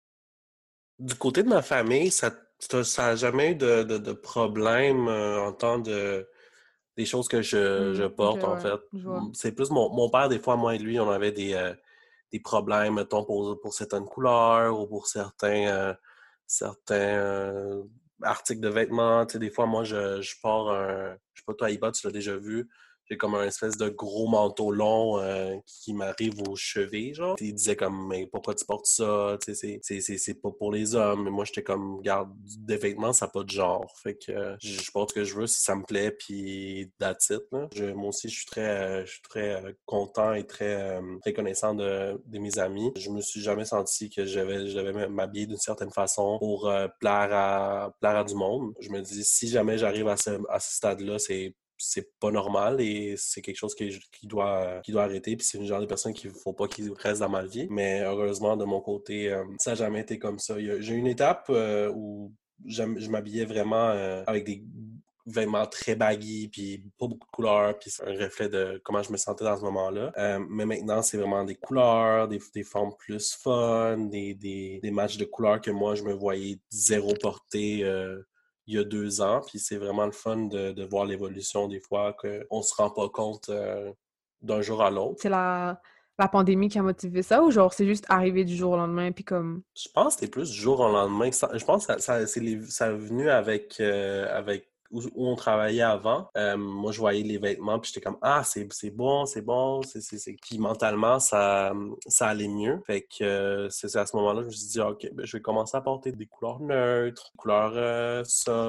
Du 0.99 1.15
côté 1.15 1.43
de 1.43 1.49
ma 1.49 1.63
famille, 1.63 2.11
ça 2.11 2.31
ça 2.59 2.83
ça 2.85 3.07
a 3.09 3.17
jamais 3.17 3.53
eu 3.53 3.55
de, 3.57 3.83
de, 3.83 3.99
de 3.99 4.13
problème 4.13 5.09
euh, 5.09 5.41
en 5.47 5.53
temps 5.53 5.79
de 5.79 6.27
des 6.97 7.07
choses 7.07 7.29
que 7.29 7.43
je, 7.43 7.95
je 7.95 8.05
ok, 8.05 8.17
porte, 8.17 8.45
en 8.45 8.57
fait. 8.59 8.81
je 8.93 9.05
vois. 9.05 9.19
M- 9.19 9.33
C'est 9.35 9.53
plus 9.53 9.71
mon, 9.71 9.91
mon 9.95 10.11
père, 10.11 10.29
des 10.31 10.39
fois, 10.41 10.57
moi 10.57 10.75
et 10.77 10.79
lui, 10.79 11.01
on 11.01 11.11
avait 11.11 11.33
des, 11.33 11.55
euh, 11.55 11.75
des 12.33 12.41
problèmes, 12.41 12.95
mettons, 12.95 13.25
pour, 13.25 13.61
pour 13.61 13.75
certaines 13.75 14.07
couleurs 14.07 14.81
ou 14.81 14.87
pour 14.89 15.07
certains, 15.09 15.67
euh, 15.69 15.95
certains 16.47 16.95
euh, 16.95 17.83
articles 18.23 18.61
de 18.61 18.69
vêtements. 18.69 19.27
Tu 19.27 19.35
sais, 19.35 19.39
des 19.39 19.51
fois, 19.51 19.67
moi, 19.67 19.85
je, 19.85 20.21
je 20.23 20.35
pars 20.43 20.71
un... 20.71 21.17
Je 21.35 21.41
sais 21.41 21.45
pas, 21.47 21.55
toi, 21.55 21.71
Iba, 21.71 21.93
tu 21.93 22.07
l'as 22.07 22.13
déjà 22.13 22.37
vu. 22.37 22.69
J'ai 23.09 23.17
comme 23.17 23.35
un 23.35 23.45
espèce 23.47 23.77
de 23.77 23.89
gros 23.89 24.27
manteau 24.29 24.71
long 24.73 25.19
euh, 25.21 25.55
qui 25.67 25.95
m'arrive 25.95 26.35
aux 26.49 26.57
chevilles, 26.57 27.15
genre. 27.15 27.37
Il 27.41 27.55
disait 27.55 27.77
comme, 27.77 28.09
mais 28.09 28.27
pourquoi 28.27 28.55
tu 28.55 28.65
portes 28.65 28.87
ça? 28.87 29.37
C'est- 29.43 30.35
pas 30.43 30.51
pour 30.51 30.73
les 30.73 30.95
hommes. 30.95 31.25
Mais 31.25 31.31
moi, 31.31 31.45
j'étais 31.45 31.63
comme, 31.63 32.01
garde, 32.03 32.31
des 32.59 32.77
vêtements, 32.77 33.13
ça 33.13 33.27
n'a 33.27 33.31
pas 33.33 33.43
de 33.45 33.51
genre. 33.51 33.87
Fait 34.03 34.17
que 34.17 34.57
je 34.61 34.91
porte 34.91 35.11
ce 35.11 35.15
que 35.15 35.25
je 35.25 35.35
veux 35.35 35.47
si 35.47 35.63
ça 35.63 35.75
me 35.77 35.85
plaît, 35.85 36.11
puis 36.11 36.91
that's 36.99 37.31
it, 37.31 37.43
là. 37.53 37.69
Je- 37.75 37.85
moi 37.93 38.09
aussi, 38.09 38.29
je 38.29 38.37
suis 38.37 38.47
très, 38.47 38.61
euh, 38.69 39.05
je 39.07 39.13
suis 39.13 39.23
très 39.23 39.55
euh, 39.65 39.73
content 39.87 40.35
et 40.35 40.45
très 40.47 40.75
euh, 40.75 41.01
reconnaissant 41.25 41.75
de, 41.75 42.21
de 42.27 42.39
mes 42.39 42.59
amis. 42.59 42.91
Je 42.97 43.11
me 43.11 43.21
suis 43.21 43.41
jamais 43.41 43.65
senti 43.65 44.11
que 44.11 44.27
je 44.27 44.41
devais 44.41 45.09
m'habiller 45.09 45.47
d'une 45.47 45.57
certaine 45.57 45.91
façon 45.91 46.39
pour 46.39 46.71
plaire 47.01 47.29
à, 47.33 47.95
plaire 48.01 48.17
à 48.17 48.25
du 48.25 48.35
monde. 48.35 48.75
Je 48.81 48.91
me 48.91 49.01
dis, 49.01 49.25
si 49.25 49.49
jamais 49.49 49.79
j'arrive 49.79 50.09
à 50.09 50.17
ce, 50.17 50.31
à 50.51 50.59
ce 50.61 50.75
stade-là, 50.77 51.19
c'est 51.19 51.55
c'est 51.79 52.19
pas 52.19 52.31
normal 52.31 52.81
et 52.81 53.15
c'est 53.17 53.43
quelque 53.43 53.57
chose 53.57 53.75
qui, 53.75 54.27
doit, 54.27 54.81
arrêter. 54.97 55.37
Puis 55.37 55.47
c'est 55.47 55.59
une 55.59 55.67
genre 55.67 55.81
de 55.81 55.87
personne 55.87 56.13
qu'il 56.13 56.31
faut 56.31 56.53
pas 56.53 56.69
qu'il 56.69 56.93
reste 56.93 57.21
dans 57.21 57.29
ma 57.29 57.45
vie. 57.45 57.67
Mais 57.71 58.03
heureusement, 58.03 58.57
de 58.57 58.65
mon 58.65 58.81
côté, 58.81 59.33
euh, 59.33 59.45
ça 59.59 59.71
n'a 59.71 59.77
jamais 59.77 60.01
été 60.01 60.19
comme 60.19 60.39
ça. 60.39 60.59
J'ai 60.59 60.95
eu 60.95 60.97
une 60.97 61.07
étape 61.07 61.47
euh, 61.51 61.93
où 61.95 62.33
je 62.65 63.11
m'habillais 63.11 63.45
vraiment 63.45 63.91
euh, 63.91 64.23
avec 64.27 64.45
des 64.45 64.65
vêtements 65.27 65.67
très 65.67 65.97
baggy, 65.97 66.49
puis 66.49 66.85
pas 66.99 67.09
beaucoup 67.09 67.27
de 67.27 67.33
couleurs, 67.33 67.77
puis 67.79 67.91
c'est 67.91 68.05
un 68.05 68.17
reflet 68.17 68.49
de 68.49 68.81
comment 68.85 69.03
je 69.03 69.11
me 69.11 69.17
sentais 69.17 69.45
dans 69.45 69.57
ce 69.57 69.63
moment-là. 69.63 70.39
Mais 70.49 70.65
maintenant, 70.65 71.03
c'est 71.03 71.19
vraiment 71.19 71.43
des 71.43 71.57
couleurs, 71.57 72.29
des, 72.29 72.41
des 72.55 72.63
formes 72.63 72.93
plus 72.97 73.35
fun, 73.35 73.99
des, 73.99 74.35
des, 74.35 74.91
matchs 74.93 75.17
de 75.17 75.25
couleurs 75.25 75.61
que 75.61 75.73
moi, 75.73 75.97
je 75.97 76.05
me 76.05 76.13
voyais 76.13 76.61
zéro 76.71 77.13
porter 77.21 77.83
il 78.67 78.75
y 78.75 78.79
a 78.79 78.85
deux 78.85 79.21
ans. 79.21 79.41
Puis 79.47 79.59
c'est 79.59 79.77
vraiment 79.77 80.07
le 80.07 80.13
fun 80.13 80.37
de, 80.47 80.73
de 80.73 80.85
voir 80.85 81.05
l'évolution 81.05 81.69
des 81.69 81.81
fois, 81.81 82.15
qu'on 82.15 82.63
se 82.63 82.75
rend 82.75 82.91
pas 82.91 83.09
compte 83.09 83.49
euh, 83.49 83.93
d'un 84.43 84.61
jour 84.63 84.83
à 84.83 84.91
l'autre. 84.91 85.17
C'est 85.21 85.29
la, 85.29 85.81
la 86.19 86.29
pandémie 86.29 86.69
qui 86.69 86.79
a 86.79 86.83
motivé 86.83 87.23
ça 87.23 87.43
ou 87.43 87.51
genre 87.51 87.73
c'est 87.73 87.87
juste 87.87 88.05
arrivé 88.09 88.45
du 88.45 88.57
jour 88.57 88.73
au 88.73 88.77
lendemain 88.77 89.13
puis 89.13 89.25
comme 89.25 89.63
Je 89.77 89.89
pense 89.95 90.15
que 90.15 90.21
c'était 90.21 90.31
plus 90.31 90.51
du 90.51 90.57
jour 90.57 90.81
au 90.81 90.89
lendemain. 90.89 91.31
Ça- 91.33 91.51
Je 91.55 91.65
pense 91.65 91.87
que 91.87 91.93
ça, 91.95 91.99
ça, 91.99 92.27
c'est 92.27 92.41
les- 92.41 92.65
ça 92.67 92.89
est 92.89 92.97
venu 92.97 93.29
avec, 93.31 93.77
euh, 93.81 94.27
avec 94.37 94.69
où, 94.91 95.03
on 95.17 95.35
travaillait 95.37 95.83
avant. 95.83 96.31
Euh, 96.37 96.57
moi, 96.57 96.93
je 96.93 96.99
voyais 96.99 97.23
les 97.23 97.39
vêtements, 97.39 97.79
puis 97.79 97.91
j'étais 97.93 98.05
comme 98.05 98.19
Ah, 98.23 98.43
c'est 98.45 98.91
bon, 98.91 99.27
c'est 99.27 99.43
bon. 99.43 99.83
c'est 99.83 100.37
Puis 100.41 100.59
mentalement, 100.59 101.19
ça, 101.19 101.73
ça 102.07 102.29
allait 102.29 102.49
mieux. 102.49 102.81
Fait 102.87 103.03
que 103.03 103.25
euh, 103.25 103.69
c'est 103.71 103.95
à 103.97 104.07
ce 104.07 104.17
moment-là 104.17 104.43
je 104.43 104.47
me 104.47 104.51
suis 104.51 104.69
dit 104.69 104.81
Ok, 104.81 105.09
ben, 105.13 105.27
je 105.27 105.37
vais 105.37 105.43
commencer 105.43 105.77
à 105.77 105.81
porter 105.81 106.13
des 106.13 106.27
couleurs 106.27 106.61
neutres, 106.61 107.31
des 107.33 107.39
couleurs 107.39 107.73
euh. 107.77 108.23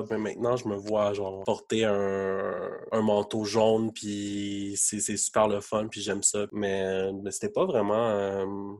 Mais 0.10 0.18
maintenant, 0.18 0.56
je 0.56 0.68
me 0.68 0.76
vois 0.76 1.14
genre 1.14 1.44
porter 1.44 1.86
un, 1.86 2.72
un 2.92 3.02
manteau 3.02 3.44
jaune, 3.44 3.92
puis 3.94 4.74
c'est 4.78 5.00
super 5.18 5.48
le 5.48 5.62
fun, 5.62 5.88
puis 5.88 6.02
j'aime 6.02 6.24
ça. 6.24 6.46
Mais, 6.52 7.12
mais 7.14 7.32
c'était 7.32 7.50
pas 7.50 7.66
vraiment. 7.66 8.78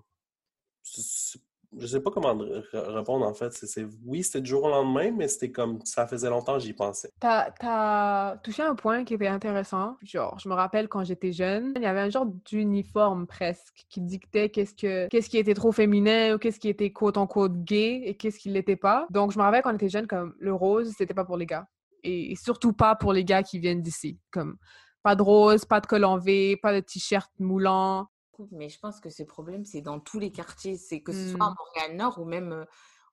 Je 1.80 1.88
sais 1.88 2.00
pas 2.00 2.12
comment 2.12 2.38
répondre 2.74 3.26
en 3.26 3.34
fait. 3.34 3.54
C'est, 3.54 3.86
oui, 4.06 4.24
c'était 4.24 4.42
du 4.42 4.50
jour 4.50 4.64
au 4.64 4.70
lendemain, 4.70 5.12
mais 5.12 5.28
c'était 5.28 5.52
comme 5.52 5.80
ça 5.86 6.08
faisait 6.08 6.30
longtemps 6.30 6.56
que 6.56 6.60
j'y 6.60 6.74
pensais. 6.74 7.12
T'as, 7.20 7.52
t'as 7.52 8.38
touché 8.38 8.64
un 8.64 8.76
point 8.76 9.04
qui 9.04 9.14
était 9.14 9.28
intéressant. 9.28 9.98
Genre, 10.04 10.38
je 10.40 10.50
me 10.50 10.54
rappelle 10.54 10.88
quand 10.88 11.04
j'étais 11.04 11.32
jeune, 11.32 11.74
il 11.76 11.82
y 11.82 11.86
avait 11.86 12.02
un 12.02 12.10
genre 12.10 12.28
d'uniforme 12.46 13.28
presque 13.28 13.86
qui 13.90 14.02
dictait 14.02 14.50
qu'est-ce 14.50 14.76
que 14.76 15.08
qu'est-ce 15.08 15.30
qui 15.30 15.38
était 15.38 15.54
trop 15.54 15.72
féminin 15.72 16.36
ou 16.36 16.38
qu'est-ce 16.38 16.60
qui 16.60 16.70
était 16.70 16.92
quote 16.92 17.18
en 17.18 17.28
quote 17.28 17.64
gay 17.64 18.02
et 18.06 18.16
qu'est-ce 18.16 18.40
qui 18.40 18.50
l'était 18.50 18.76
pas. 18.76 19.08
Donc, 19.10 19.32
je 19.32 19.38
me 19.38 19.44
rappelle 19.44 19.62
quand 19.62 19.72
on 19.72 19.76
était 19.76 19.90
jeune, 19.90 20.08
comme 20.08 20.36
le 20.40 20.54
rose, 20.54 20.94
c'était 20.98 21.14
pas 21.14 21.26
pour 21.26 21.38
les 21.38 21.46
gars. 21.46 21.68
Et 22.04 22.36
surtout 22.36 22.74
pas 22.74 22.96
pour 22.96 23.12
les 23.12 23.26
gars 23.26 23.44
qui 23.44 23.60
viennent 23.60 23.82
d'ici. 23.82 24.20
Comme 24.32 24.58
pas 25.04 25.16
de 25.16 25.22
rose, 25.22 25.66
pas 25.66 25.80
de 25.80 25.88
col 25.88 26.04
en 26.06 26.18
V, 26.18 26.58
pas 26.58 26.74
de 26.74 26.80
t-shirt 26.80 27.32
moulant. 27.40 28.08
Mais 28.52 28.70
je 28.70 28.80
pense 28.80 29.00
que 29.00 29.10
ce 29.10 29.24
problème, 29.24 29.66
c'est 29.66 29.82
dans 29.82 30.00
tous 30.00 30.20
les 30.20 30.32
quartiers. 30.32 30.78
C'est 30.78 31.02
que 31.02 31.12
ce 31.14 31.30
soit 31.32 31.46
à 31.46 31.50
Hmm. 31.52 31.56
Montréal-Nord 31.60 32.20
ou 32.20 32.26
même 32.26 32.66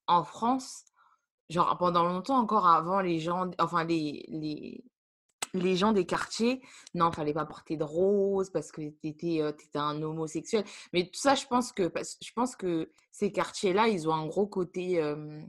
en 0.07 0.25
France. 0.25 0.85
genre 1.51 1.77
pendant 1.79 2.05
longtemps 2.05 2.39
encore 2.39 2.67
avant 2.67 3.01
les 3.01 3.19
gens, 3.21 3.51
enfin 3.59 3.85
les, 3.85 4.25
les, 4.29 4.85
les 5.55 5.77
gens 5.77 5.93
des 5.93 6.07
quartiers, 6.07 6.63
non, 6.95 7.13
fallait 7.13 7.35
pas 7.35 7.45
porter 7.47 7.77
de 7.77 7.85
rose 7.85 8.51
parce 8.51 8.73
que 8.73 8.81
tu 8.83 9.09
étais, 9.09 9.41
un 9.75 10.03
homosexuel. 10.03 10.65
Mais 10.93 11.05
tout 11.07 11.21
ça, 11.21 11.35
je 11.35 11.47
pense 11.47 11.73
que, 11.73 11.93
je 12.23 12.33
pense 12.35 12.57
que 12.57 12.91
ces 13.13 13.31
quartiers-là, 13.33 13.89
ils 13.89 14.09
ont 14.09 14.15
un 14.15 14.27
gros 14.27 14.47
côté 14.47 15.01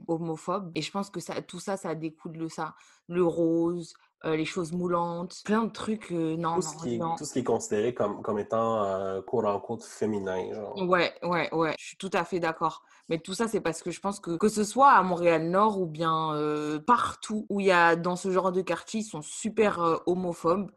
homophobe. 0.06 0.70
Et 0.74 0.82
je 0.82 0.90
pense 0.92 1.10
que 1.10 1.20
ça, 1.20 1.42
tout 1.42 1.60
ça, 1.60 1.76
ça 1.76 1.94
découle 1.94 2.36
de 2.38 2.48
ça. 2.48 2.74
Le 3.08 3.24
rose, 3.24 3.94
les 4.34 4.44
choses 4.44 4.72
moulantes, 4.72 5.42
plein 5.44 5.64
de 5.64 5.70
trucs. 5.70 6.10
non, 6.10 6.54
tout, 6.56 6.62
ce 6.62 6.76
qui 6.76 6.94
est, 6.96 6.98
tout 6.98 7.24
ce 7.24 7.32
qui 7.32 7.38
est 7.40 7.44
considéré 7.44 7.94
comme, 7.94 8.22
comme 8.22 8.38
étant 8.38 8.82
euh, 8.84 9.20
quote 9.22 9.84
féminin. 9.84 10.36
Ouais, 10.76 11.12
ouais, 11.22 11.52
ouais, 11.54 11.74
je 11.78 11.86
suis 11.86 11.96
tout 11.96 12.10
à 12.12 12.24
fait 12.24 12.40
d'accord. 12.40 12.82
Mais 13.08 13.18
tout 13.18 13.34
ça, 13.34 13.46
c'est 13.46 13.60
parce 13.60 13.82
que 13.82 13.90
je 13.90 14.00
pense 14.00 14.18
que 14.18 14.36
que 14.36 14.48
ce 14.48 14.64
soit 14.64 14.90
à 14.90 15.02
Montréal-Nord 15.02 15.80
ou 15.80 15.86
bien 15.86 16.34
partout 16.86 17.46
où 17.48 17.60
il 17.60 17.66
y 17.66 17.72
a 17.72 17.94
dans 17.96 18.16
ce 18.16 18.30
genre 18.30 18.52
de 18.52 18.62
quartier, 18.62 19.00
ils 19.00 19.04
sont 19.04 19.22
super 19.22 20.02
homophobes 20.06 20.70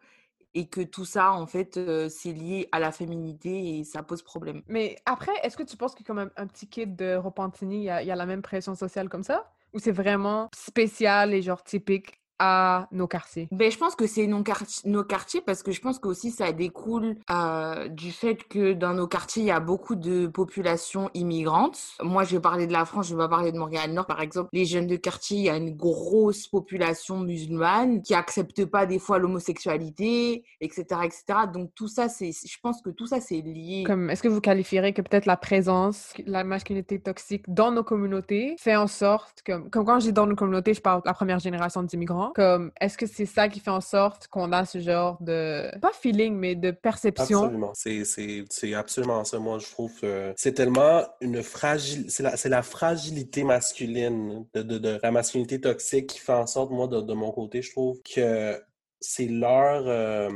et 0.56 0.68
que 0.68 0.82
tout 0.82 1.06
ça, 1.06 1.34
en 1.34 1.46
fait, 1.46 1.80
c'est 2.10 2.34
lié 2.34 2.68
à 2.72 2.80
la 2.80 2.92
féminité 2.92 3.80
et 3.80 3.84
ça 3.84 4.04
pose 4.04 4.22
problème. 4.24 4.62
Mais 4.68 4.98
après, 5.06 5.34
est-ce 5.44 5.58
que 5.58 5.64
tu 5.64 5.78
penses 5.78 5.96
que 5.96 6.04
comme 6.04 6.30
un, 6.36 6.48
petit 6.48 6.68
kid 6.68 6.96
de 6.96 7.16
Repentigny, 7.16 7.78
il 7.78 7.84
y, 7.84 7.90
a, 7.90 8.02
il 8.02 8.08
y 8.08 8.12
a 8.12 8.16
la 8.16 8.26
même 8.26 8.42
pression 8.42 8.76
sociale 8.76 9.10
comme 9.10 9.24
ça? 9.24 9.52
Ou 9.74 9.80
c'est 9.80 9.92
vraiment 9.92 10.50
spécial 10.56 11.34
et 11.34 11.42
genre 11.42 11.64
typique? 11.64 12.20
À 12.40 12.88
nos 12.92 13.08
quartiers 13.08 13.48
ben, 13.52 13.72
Je 13.72 13.78
pense 13.78 13.96
que 13.96 14.08
c'est 14.08 14.28
nos, 14.28 14.44
quartiers, 14.44 14.90
nos 14.90 15.04
quartiers 15.04 15.42
parce 15.42 15.64
que 15.64 15.72
je 15.72 15.82
pense 15.82 16.00
que 16.00 16.08
aussi 16.08 16.32
ça 16.32 16.52
découle 16.52 17.18
euh, 17.30 17.88
du 17.90 18.12
fait 18.12 18.48
que 18.48 18.74
dans 18.74 18.94
nos 18.94 19.08
quartiers, 19.08 19.44
il 19.44 19.48
y 19.48 19.52
a 19.52 19.60
beaucoup 19.60 19.96
de 19.96 20.28
populations 20.28 21.10
immigrantes. 21.14 21.80
Moi, 22.02 22.24
je 22.24 22.36
vais 22.36 22.42
parler 22.42 22.68
de 22.68 22.74
la 22.74 22.86
France, 22.86 23.08
je 23.10 23.16
vais 23.16 23.20
pas 23.20 23.30
parler 23.30 23.52
de 23.52 23.58
Montréal-Nord. 23.58 24.06
Par 24.06 24.22
exemple, 24.22 24.50
les 24.54 24.66
jeunes 24.66 24.88
de 24.88 24.96
quartier, 24.96 25.38
il 25.38 25.44
y 25.44 25.50
a 25.50 25.58
une 25.58 25.76
grosse 25.76 26.48
population 26.48 27.20
musulmane 27.20 28.02
qui 28.02 28.14
accepte 28.14 28.66
pas 28.66 28.86
des 28.86 29.00
fois 29.00 29.20
l'homosexualité, 29.20 30.44
etc., 30.62 30.86
etc. 31.04 31.24
Donc 31.54 31.72
tout 31.76 31.88
ça, 31.88 32.10
c'est, 32.10 32.32
je 32.32 32.58
pense 32.62 32.82
que 32.82 32.90
tout 32.90 33.06
ça, 33.06 33.20
c'est 33.20 33.42
lié. 33.42 33.84
Comme, 33.86 34.10
est-ce 34.10 34.24
que 34.24 34.28
vous 34.28 34.42
qualifierez 34.42 34.94
que 34.94 35.02
peut-être 35.02 35.26
la 35.26 35.38
présence, 35.38 36.14
la 36.26 36.44
masculinité 36.44 37.00
toxique 37.00 37.44
dans 37.48 37.72
nos 37.72 37.84
communautés 37.84 38.56
fait 38.60 38.76
en 38.76 38.88
sorte 38.88 39.42
que, 39.44 39.58
comme 39.70 39.86
quand 39.86 40.00
je 40.00 40.08
dis 40.08 40.14
dans 40.14 40.26
nos 40.26 40.36
communautés, 40.36 40.74
je 40.74 40.82
parle 40.82 41.02
de 41.02 41.08
la 41.08 41.14
première 41.14 41.40
génération 41.40 41.84
d'immigrants, 41.84 42.29
comme, 42.34 42.72
est-ce 42.80 42.98
que 42.98 43.06
c'est 43.06 43.26
ça 43.26 43.48
qui 43.48 43.60
fait 43.60 43.72
en 43.72 43.82
sorte 43.82 44.28
qu'on 44.28 44.52
a 44.52 44.66
ce 44.66 44.80
genre 44.80 45.18
de, 45.22 45.70
pas 45.80 45.92
feeling, 45.94 46.36
mais 46.36 46.56
de 46.56 46.72
perception? 46.72 47.44
Absolument. 47.44 47.74
C'est 47.74 48.74
absolument 48.74 49.24
ça. 49.24 49.40
Moi, 49.40 49.60
je 49.60 49.70
trouve 49.70 49.94
que 50.00 50.34
c'est 50.36 50.54
tellement 50.54 51.04
une 51.22 51.44
fragile, 51.44 52.06
c'est 52.10 52.24
la, 52.24 52.36
la, 52.46 52.62
fragilité 52.62 53.44
masculine, 53.44 54.46
de, 54.54 54.62
de, 54.62 54.78
de, 54.78 55.00
la 55.02 55.12
masculinité 55.12 55.60
toxique 55.62 56.08
qui 56.08 56.20
fait 56.20 56.34
en 56.34 56.48
sorte, 56.48 56.72
moi, 56.72 56.88
de, 56.88 57.02
de 57.02 57.14
mon 57.14 57.32
côté, 57.32 57.62
je 57.62 57.72
trouve 57.72 58.00
que 58.04 58.60
c'est 59.02 59.28
leur 59.28 59.84
euh, 59.88 60.30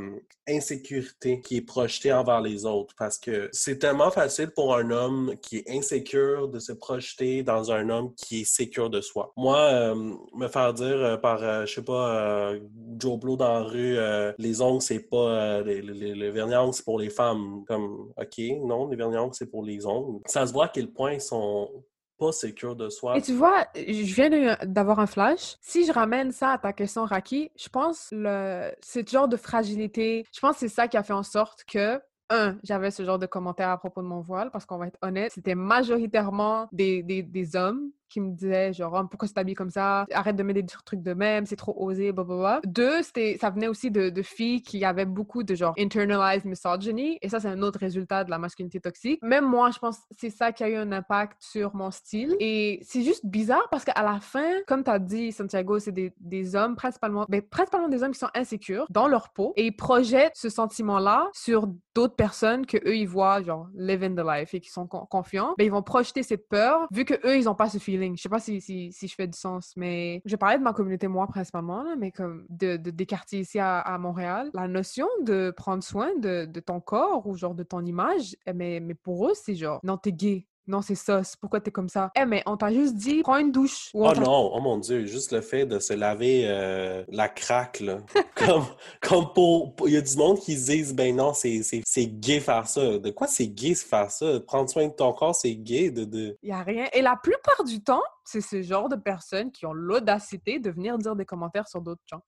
insécurité 0.48 1.40
qui 1.40 1.56
est 1.56 1.62
projetée 1.62 2.12
envers 2.12 2.40
les 2.40 2.64
autres 2.64 2.94
parce 2.98 3.18
que 3.18 3.48
c'est 3.52 3.78
tellement 3.78 4.10
facile 4.10 4.50
pour 4.50 4.74
un 4.74 4.90
homme 4.90 5.34
qui 5.42 5.58
est 5.58 5.70
insécure 5.70 6.48
de 6.48 6.58
se 6.58 6.72
projeter 6.72 7.42
dans 7.42 7.72
un 7.72 7.90
homme 7.90 8.14
qui 8.14 8.42
est 8.42 8.44
sécure 8.44 8.90
de 8.90 9.00
soi. 9.00 9.32
Moi, 9.36 9.58
euh, 9.58 10.14
me 10.34 10.48
faire 10.48 10.72
dire 10.72 10.86
euh, 10.86 11.16
par, 11.16 11.66
je 11.66 11.74
sais 11.74 11.84
pas, 11.84 12.54
Joe 12.98 13.18
Blow 13.18 13.36
dans 13.36 13.52
la 13.52 13.62
rue, 13.62 13.98
les 14.38 14.60
ongles, 14.60 14.82
c'est 14.82 15.08
pas, 15.08 15.60
les, 15.62 15.82
les, 15.82 16.30
vernis 16.30 16.56
ongles, 16.56 16.74
c'est 16.74 16.84
pour 16.84 16.98
les 16.98 17.10
femmes. 17.10 17.64
Comme, 17.66 18.12
OK, 18.16 18.38
non, 18.64 18.88
les 18.88 18.96
vernis 18.96 19.16
ongles, 19.16 19.34
c'est 19.34 19.50
pour 19.50 19.64
les 19.64 19.86
ongles. 19.86 20.20
Ça 20.26 20.46
se 20.46 20.52
voit 20.52 20.66
à 20.66 20.68
quel 20.68 20.90
point 20.92 21.14
ils 21.14 21.20
sont 21.20 21.70
pas 22.18 22.32
sécure 22.32 22.76
de 22.76 22.88
soi. 22.88 23.16
Et 23.16 23.22
tu 23.22 23.32
vois, 23.32 23.66
je 23.74 24.14
viens 24.14 24.56
d'avoir 24.64 25.00
un 25.00 25.06
flash. 25.06 25.56
Si 25.60 25.86
je 25.86 25.92
ramène 25.92 26.32
ça 26.32 26.50
à 26.50 26.58
ta 26.58 26.72
question, 26.72 27.04
Raki, 27.04 27.50
je 27.56 27.68
pense 27.68 28.08
le 28.12 28.70
ce 28.82 29.00
genre 29.06 29.28
de 29.28 29.36
fragilité, 29.36 30.24
je 30.32 30.40
pense 30.40 30.54
que 30.54 30.60
c'est 30.60 30.68
ça 30.68 30.88
qui 30.88 30.96
a 30.96 31.02
fait 31.02 31.12
en 31.12 31.22
sorte 31.22 31.64
que 31.64 32.00
un, 32.30 32.56
j'avais 32.62 32.90
ce 32.90 33.04
genre 33.04 33.18
de 33.18 33.26
commentaires 33.26 33.68
à 33.68 33.76
propos 33.76 34.00
de 34.00 34.06
mon 34.06 34.20
voile, 34.20 34.50
parce 34.50 34.64
qu'on 34.64 34.78
va 34.78 34.86
être 34.86 34.98
honnête, 35.02 35.32
c'était 35.32 35.54
majoritairement 35.54 36.68
des, 36.72 37.02
des, 37.02 37.22
des 37.22 37.54
hommes 37.54 37.90
qui 38.14 38.20
me 38.20 38.30
disait 38.30 38.72
genre 38.72 38.96
oh, 38.96 39.06
pourquoi 39.08 39.26
tu 39.26 39.34
t'habilles 39.34 39.54
comme 39.54 39.70
ça? 39.70 40.06
Arrête 40.12 40.36
de 40.36 40.42
mettre 40.44 40.60
des 40.60 40.66
trucs 40.84 41.02
de 41.02 41.14
même 41.14 41.46
c'est 41.46 41.56
trop 41.56 41.74
osé 41.76 42.12
blablabla 42.12 42.60
deux 42.64 43.02
c'était 43.02 43.36
ça 43.40 43.50
venait 43.50 43.66
aussi 43.66 43.90
de, 43.90 44.08
de, 44.08 44.22
filles 44.22 44.62
qui 44.62 44.84
avaient 44.84 45.04
beaucoup 45.04 45.42
de 45.42 45.54
genre 45.56 45.74
internalized 45.76 46.44
misogyny 46.44 47.18
et 47.22 47.28
ça 47.28 47.40
c'est 47.40 47.48
un 47.48 47.60
autre 47.62 47.80
résultat 47.80 48.22
de 48.22 48.30
la 48.30 48.38
masculinité 48.38 48.80
toxique. 48.80 49.18
Même 49.22 49.44
moi 49.44 49.70
je 49.72 49.80
pense 49.80 49.98
c'est 50.16 50.30
ça 50.30 50.52
qui 50.52 50.62
a 50.62 50.68
eu 50.68 50.76
un 50.76 50.92
impact 50.92 51.38
sur 51.40 51.74
mon 51.74 51.90
style. 51.90 52.36
Et 52.38 52.78
c'est 52.82 53.02
juste 53.02 53.26
bizarre 53.26 53.66
parce 53.70 53.84
qu'à 53.84 54.00
la 54.02 54.20
fin 54.20 54.62
comme 54.68 54.84
tu 54.84 54.90
as 54.90 55.00
dit 55.00 55.32
Santiago 55.32 55.80
c'est 55.80 55.92
des, 55.92 56.12
des, 56.20 56.54
hommes 56.54 56.76
principalement 56.76 57.26
ben, 57.28 57.42
principalement 57.42 57.88
des 57.88 58.02
hommes 58.04 58.12
qui 58.12 58.20
sont 58.20 58.30
insécures 58.34 58.86
dans 58.90 59.08
leur 59.08 59.32
peau 59.32 59.52
et 59.56 59.66
ils 59.66 59.76
projettent 59.76 60.36
ce 60.36 60.48
sentiment 60.48 61.00
là 61.00 61.28
sur 61.32 61.66
d'autres 61.96 62.14
personnes 62.14 62.64
que 62.64 62.76
eux 62.86 62.96
ils 62.96 63.08
voient 63.08 63.42
genre 63.42 63.66
living 63.74 64.14
the 64.14 64.24
life 64.24 64.54
et 64.54 64.60
qui 64.60 64.70
sont 64.70 64.86
confiants. 64.86 65.54
Ben 65.58 65.64
ils 65.64 65.72
vont 65.72 65.82
projeter 65.82 66.22
cette 66.22 66.48
peur 66.48 66.86
vu 66.92 67.04
que 67.04 67.14
eux 67.26 67.36
ils 67.36 67.48
ont 67.48 67.56
pas 67.56 67.68
ce 67.68 67.78
feeling 67.78 68.03
je 68.14 68.22
sais 68.22 68.28
pas 68.28 68.40
si, 68.40 68.60
si, 68.60 68.90
je 68.92 69.14
fais 69.14 69.26
du 69.26 69.38
sens, 69.38 69.72
mais 69.76 70.22
je 70.24 70.36
parlais 70.36 70.58
de 70.58 70.62
ma 70.62 70.72
communauté, 70.72 71.08
moi, 71.08 71.26
principalement, 71.26 71.84
mais 71.96 72.10
comme 72.10 72.46
de, 72.48 72.76
de, 72.76 72.90
des 72.90 73.06
quartiers 73.06 73.40
ici 73.40 73.58
à, 73.58 73.80
à, 73.80 73.98
Montréal. 73.98 74.50
La 74.54 74.68
notion 74.68 75.06
de 75.22 75.52
prendre 75.56 75.82
soin 75.82 76.10
de, 76.18 76.44
de, 76.44 76.60
ton 76.60 76.80
corps 76.80 77.26
ou 77.26 77.36
genre 77.36 77.54
de 77.54 77.62
ton 77.62 77.84
image, 77.84 78.36
eh, 78.46 78.52
mais, 78.52 78.80
mais 78.80 78.94
pour 78.94 79.28
eux, 79.28 79.34
c'est 79.34 79.54
genre, 79.54 79.80
non, 79.82 79.96
t'es 79.96 80.12
gay. 80.12 80.46
Non, 80.66 80.80
c'est 80.80 80.94
ça. 80.94 81.20
Pourquoi 81.40 81.60
t'es 81.60 81.70
comme 81.70 81.88
ça? 81.88 82.10
Eh, 82.16 82.24
mais 82.24 82.42
on 82.46 82.56
t'a 82.56 82.72
juste 82.72 82.94
dit, 82.94 83.22
prends 83.22 83.38
une 83.38 83.52
douche. 83.52 83.90
oh 83.92 84.12
non, 84.14 84.50
oh 84.54 84.60
mon 84.60 84.78
Dieu, 84.78 85.04
juste 85.06 85.32
le 85.32 85.40
fait 85.40 85.66
de 85.66 85.78
se 85.78 85.92
laver 85.92 86.44
euh, 86.46 87.04
la 87.08 87.28
craque, 87.28 87.80
là. 87.80 87.98
comme, 88.34 88.64
comme 89.00 89.32
pour. 89.34 89.74
Il 89.86 89.92
y 89.92 89.96
a 89.96 90.00
du 90.00 90.16
monde 90.16 90.38
qui 90.38 90.56
se 90.56 90.70
disent, 90.70 90.94
ben 90.94 91.14
non, 91.14 91.32
c'est 91.34 91.62
gay 92.06 92.40
faire 92.40 92.66
ça. 92.66 92.98
De 92.98 93.10
quoi 93.10 93.26
c'est 93.26 93.48
gay 93.48 93.74
faire 93.74 94.10
ça? 94.10 94.40
Prendre 94.40 94.70
soin 94.70 94.88
de 94.88 94.92
ton 94.92 95.12
corps, 95.12 95.34
c'est 95.34 95.54
gay. 95.54 95.90
De, 95.90 96.04
de... 96.04 96.38
Il 96.42 96.48
y 96.48 96.52
a 96.52 96.62
rien. 96.62 96.86
Et 96.92 97.02
la 97.02 97.16
plupart 97.16 97.64
du 97.64 97.82
temps, 97.82 98.02
c'est 98.24 98.40
ce 98.40 98.62
genre 98.62 98.88
de 98.88 98.96
personnes 98.96 99.52
qui 99.52 99.66
ont 99.66 99.74
l'audacité 99.74 100.58
de 100.58 100.70
venir 100.70 100.96
dire 100.98 101.14
des 101.14 101.26
commentaires 101.26 101.68
sur 101.68 101.82
d'autres 101.82 102.02
gens 102.06 102.22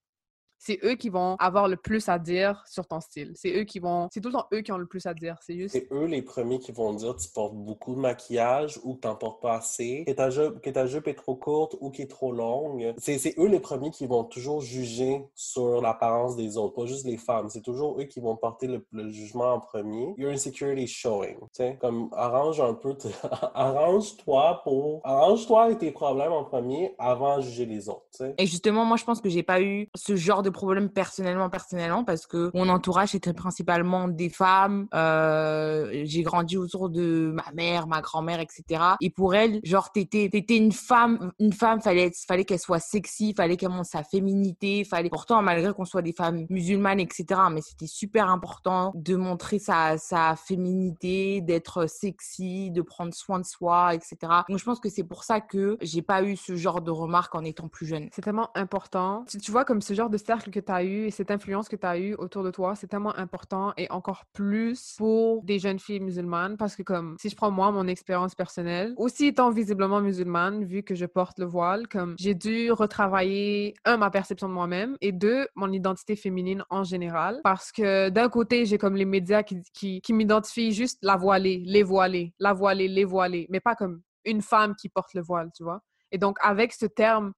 c'est 0.59 0.79
eux 0.85 0.95
qui 0.95 1.09
vont 1.09 1.37
avoir 1.39 1.69
le 1.69 1.77
plus 1.77 2.09
à 2.09 2.19
dire 2.19 2.63
sur 2.67 2.87
ton 2.87 3.01
style. 3.01 3.33
C'est 3.35 3.57
eux 3.57 3.65
qui 3.65 3.79
vont. 3.79 4.09
C'est 4.13 4.21
tout 4.21 4.29
le 4.29 4.35
temps 4.35 4.47
eux 4.53 4.63
qui 4.63 4.73
ont 4.73 4.79
le 4.79 4.87
plus 4.87 5.07
à 5.07 5.15
dire. 5.15 5.37
C'est 5.41 5.57
juste. 5.57 5.73
C'est 5.73 5.89
eux 5.93 6.07
les 6.07 6.23
premiers 6.23 6.59
qui 6.59 6.73
vont 6.73 6.93
dire 6.95 7.15
tu 7.17 7.29
portes 7.29 7.55
beaucoup 7.55 7.95
de 7.95 8.01
maquillage 8.01 8.81
ou 8.83 8.95
que 8.95 9.01
t'en 9.01 9.17
portes 9.17 9.43
pas 9.43 9.57
assez, 9.57 10.05
que 10.07 10.13
ta, 10.13 10.31
jupe, 10.31 10.61
que 10.61 10.71
ta 10.71 10.87
jupe 10.87 11.09
est 11.09 11.15
trop 11.15 11.37
courte 11.37 11.77
ou 11.81 11.91
qui 11.91 12.03
est 12.03 12.11
trop 12.11 12.33
longue. 12.33 12.95
C'est 12.99 13.35
eux 13.39 13.49
les 13.49 13.61
premiers 13.61 13.91
qui 13.91 14.07
vont 14.07 14.25
toujours 14.25 14.61
juger 14.61 15.25
sur 15.35 15.81
l'apparence 15.81 16.37
des 16.37 16.57
autres, 16.57 16.75
pas 16.75 16.87
juste 16.87 17.07
les 17.07 17.17
femmes. 17.17 17.49
C'est 17.49 17.63
toujours 17.63 18.01
eux 18.01 18.05
qui 18.05 18.21
vont 18.21 18.37
porter 18.37 18.67
le, 18.67 19.11
jugement 19.11 19.55
en 19.55 19.61
premier. 19.61 20.15
Your 20.17 20.33
insecurity 20.33 20.87
showing. 20.87 21.37
sais, 21.53 21.79
comme 21.81 22.09
arrange 22.13 22.61
un 22.61 22.75
peu, 22.75 22.97
arrange-toi 23.55 24.61
pour. 24.65 25.01
Arrange-toi 25.05 25.65
avec 25.65 25.79
tes 25.79 25.91
problèmes 25.91 26.33
en 26.33 26.45
premier 26.45 26.95
avant 26.99 27.37
de 27.37 27.43
juger 27.43 27.67
les 27.67 27.89
autres. 27.89 28.03
Et 28.39 28.47
justement, 28.47 28.85
moi 28.85 28.97
je 28.97 29.05
pense 29.05 29.21
que 29.21 29.29
j'ai 29.29 29.43
pas 29.43 29.61
eu 29.61 29.89
ce 29.95 30.17
genre 30.17 30.43
de 30.47 30.50
problèmes 30.50 30.88
personnellement, 30.88 31.50
personnellement, 31.50 32.05
parce 32.05 32.26
que 32.26 32.50
mon 32.55 32.69
entourage 32.69 33.15
était 33.15 33.33
principalement 33.33 34.09
des 34.09 34.31
femmes. 34.31 34.87
Euh, 34.95 36.03
j'ai 36.05 36.23
grandi 36.23 36.57
autour 36.57 36.88
de 36.88 37.33
ma 37.35 37.50
mère, 37.53 37.87
ma 37.87 38.00
grand-mère, 38.00 38.41
etc. 38.41 38.83
Et 39.00 39.11
pour 39.11 39.35
elle, 39.35 39.61
genre, 39.65 39.93
t'étais, 39.93 40.29
t'étais 40.31 40.57
une 40.57 40.73
femme, 40.73 41.33
une 41.38 41.53
femme, 41.53 41.81
fallait, 41.81 42.12
fallait 42.26 42.45
qu'elle 42.45 42.61
soit 42.61 42.79
sexy, 42.79 43.35
fallait 43.37 43.57
qu'elle 43.57 43.71
montre 43.71 43.91
sa 43.91 44.05
féminité, 44.05 44.85
fallait, 44.85 45.11
pourtant, 45.11 45.43
malgré 45.43 45.73
qu'on 45.73 45.85
soit 45.85 46.03
des 46.03 46.12
femmes 46.12 46.47
musulmanes, 46.49 47.00
etc., 47.00 47.41
mais 47.50 47.61
c'était 47.61 47.87
super 47.87 48.31
important 48.31 48.93
de 48.95 49.17
montrer 49.17 49.59
sa, 49.59 49.99
sa 49.99 50.37
féminité, 50.37 51.41
d'être 51.41 51.88
sexy, 51.88 52.71
de 52.71 52.83
prendre 52.83 53.12
soin 53.12 53.41
de 53.41 53.45
soi, 53.45 53.95
etc. 53.95 54.17
Donc, 54.49 54.59
je 54.59 54.65
pense 54.65 54.81
que 54.81 54.88
c'est 54.88 55.05
pour 55.05 55.25
ça 55.25 55.41
que 55.41 55.76
j'ai 55.81 56.03
pas 56.03 56.23
eu 56.23 56.37
ce 56.37 56.57
genre 56.57 56.81
de 56.81 56.91
remarques 56.91 57.35
en 57.35 57.45
étant 57.45 57.69
plus 57.69 57.87
jeune. 57.87 58.09
C'est 58.12 58.23
tellement 58.23 58.50
important. 58.55 59.25
Tu, 59.29 59.38
tu 59.38 59.50
vois, 59.50 59.65
comme 59.65 59.83
ce 59.83 59.95
genre 59.95 60.11
de 60.11 60.17
que 60.45 60.61
tu 60.61 60.73
as 60.73 60.85
eu 60.85 61.07
et 61.07 61.11
cette 61.11 61.31
influence 61.31 61.69
que 61.69 61.76
tu 61.76 61.87
as 61.87 61.99
eu 61.99 62.14
autour 62.14 62.43
de 62.43 62.50
toi, 62.50 62.75
c'est 62.75 62.87
tellement 62.87 63.16
important 63.16 63.73
et 63.76 63.90
encore 63.90 64.25
plus 64.33 64.95
pour 64.99 65.43
des 65.43 65.59
jeunes 65.59 65.78
filles 65.78 66.00
musulmanes 66.00 66.57
parce 66.57 66.76
que 66.76 66.83
comme 66.83 67.16
si 67.21 67.28
je 67.28 67.37
prends 67.37 67.50
moi 67.50 67.71
mon 67.73 67.87
expérience 67.87 68.35
personnelle, 68.35 68.95
aussi 68.97 69.26
étant 69.26 69.50
visiblement 69.50 70.00
musulmane 70.00 70.64
vu 70.64 70.83
que 70.83 70.95
je 70.95 71.07
porte 71.07 71.38
le 71.38 71.47
voile, 71.47 71.88
comme 71.88 72.14
j'ai 72.19 72.35
dû 72.35 72.71
retravailler 72.73 73.75
un 73.85 73.97
ma 73.97 74.11
perception 74.11 74.49
de 74.49 74.52
moi-même 74.52 74.97
et 75.00 75.12
deux 75.12 75.47
mon 75.55 75.73
identité 75.73 76.16
féminine 76.16 76.64
en 76.71 76.85
général 76.85 77.40
parce 77.43 77.73
que 77.73 78.09
d'un 78.11 78.28
côté 78.28 78.66
j'ai 78.66 78.78
comme 78.78 78.97
les 78.97 79.05
médias 79.05 79.43
qui, 79.43 79.62
qui, 79.73 80.00
qui 80.00 80.12
m'identifient 80.12 80.73
juste 80.73 80.99
la 81.02 81.16
voilée, 81.16 81.62
les 81.64 81.83
voilées, 81.83 82.35
la 82.38 82.52
voilée, 82.52 82.88
les 82.88 83.05
voilées, 83.05 83.47
mais 83.50 83.61
pas 83.61 83.75
comme 83.75 84.02
une 84.25 84.43
femme 84.43 84.75
qui 84.75 84.88
porte 84.88 85.14
le 85.14 85.23
voile, 85.23 85.50
tu 85.57 85.62
vois? 85.62 85.81
Et 86.12 86.19
donc 86.19 86.37
avec 86.43 86.73
ce 86.73 86.87
terme 86.87 87.33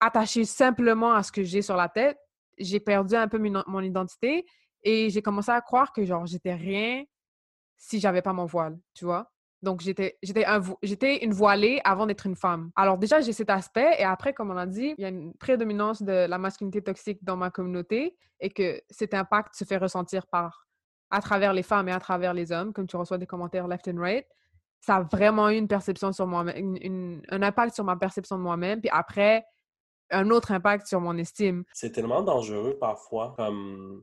attaché 0.00 0.44
simplement 0.44 1.12
à 1.12 1.22
ce 1.22 1.30
que 1.30 1.42
j'ai 1.42 1.62
sur 1.62 1.76
la 1.76 1.88
tête, 1.88 2.18
j'ai 2.60 2.80
perdu 2.80 3.14
un 3.16 3.28
peu 3.28 3.38
mon, 3.38 3.80
identité 3.80 4.46
et 4.82 5.10
j'ai 5.10 5.22
commencé 5.22 5.50
à 5.50 5.60
croire 5.60 5.92
que 5.92 6.04
genre 6.04 6.26
j'étais 6.26 6.54
rien 6.54 7.04
si 7.76 7.98
j'avais 7.98 8.22
pas 8.22 8.32
mon 8.32 8.44
voile, 8.46 8.78
tu 8.94 9.04
vois? 9.04 9.30
Donc, 9.62 9.82
j'étais, 9.82 10.18
un 10.46 10.62
une 11.20 11.32
voilée 11.32 11.80
avant 11.84 12.06
d'être 12.06 12.26
une 12.26 12.36
femme. 12.36 12.70
Alors, 12.76 12.96
déjà, 12.96 13.20
j'ai 13.20 13.34
cet 13.34 13.50
aspect. 13.50 13.94
Et 13.98 14.04
après, 14.04 14.32
comme 14.32 14.50
on 14.50 14.56
a 14.56 14.66
dit, 14.66 14.94
il 14.96 15.02
y 15.02 15.04
a 15.04 15.08
une 15.08 15.34
prédominance 15.34 16.02
de 16.02 16.26
la 16.26 16.38
masculinité 16.38 16.82
toxique 16.82 17.22
dans 17.22 17.36
ma 17.36 17.50
communauté 17.50 18.16
et 18.40 18.48
que 18.48 18.80
cet 18.88 19.12
impact 19.12 19.54
se 19.54 19.64
fait 19.64 19.76
ressentir 19.76 20.26
par, 20.28 20.66
à 21.10 21.20
travers 21.20 21.52
les 21.52 21.62
femmes 21.62 21.88
et 21.88 21.92
à 21.92 22.00
travers 22.00 22.32
les 22.32 22.52
hommes, 22.52 22.72
comme 22.72 22.86
tu 22.86 22.96
reçois 22.96 23.18
des 23.18 23.26
commentaires 23.26 23.68
left 23.68 23.86
and 23.88 24.00
right. 24.00 24.26
Ça 24.80 24.96
a 24.96 25.02
vraiment 25.02 25.50
eu 25.50 25.56
une 25.56 25.68
perception 25.68 26.10
sur 26.10 26.26
moi, 26.26 26.42
une- 26.56 26.78
une- 26.80 27.22
un 27.28 27.42
impact 27.42 27.74
sur 27.74 27.84
ma 27.84 27.96
perception 27.96 28.38
de 28.38 28.42
moi-même. 28.42 28.80
Puis 28.80 28.90
après, 28.90 29.44
un 30.10 30.30
autre 30.30 30.52
impact 30.52 30.86
sur 30.86 31.00
mon 31.00 31.16
estime. 31.16 31.64
C'est 31.72 31.92
tellement 31.92 32.22
dangereux 32.22 32.76
parfois 32.78 33.36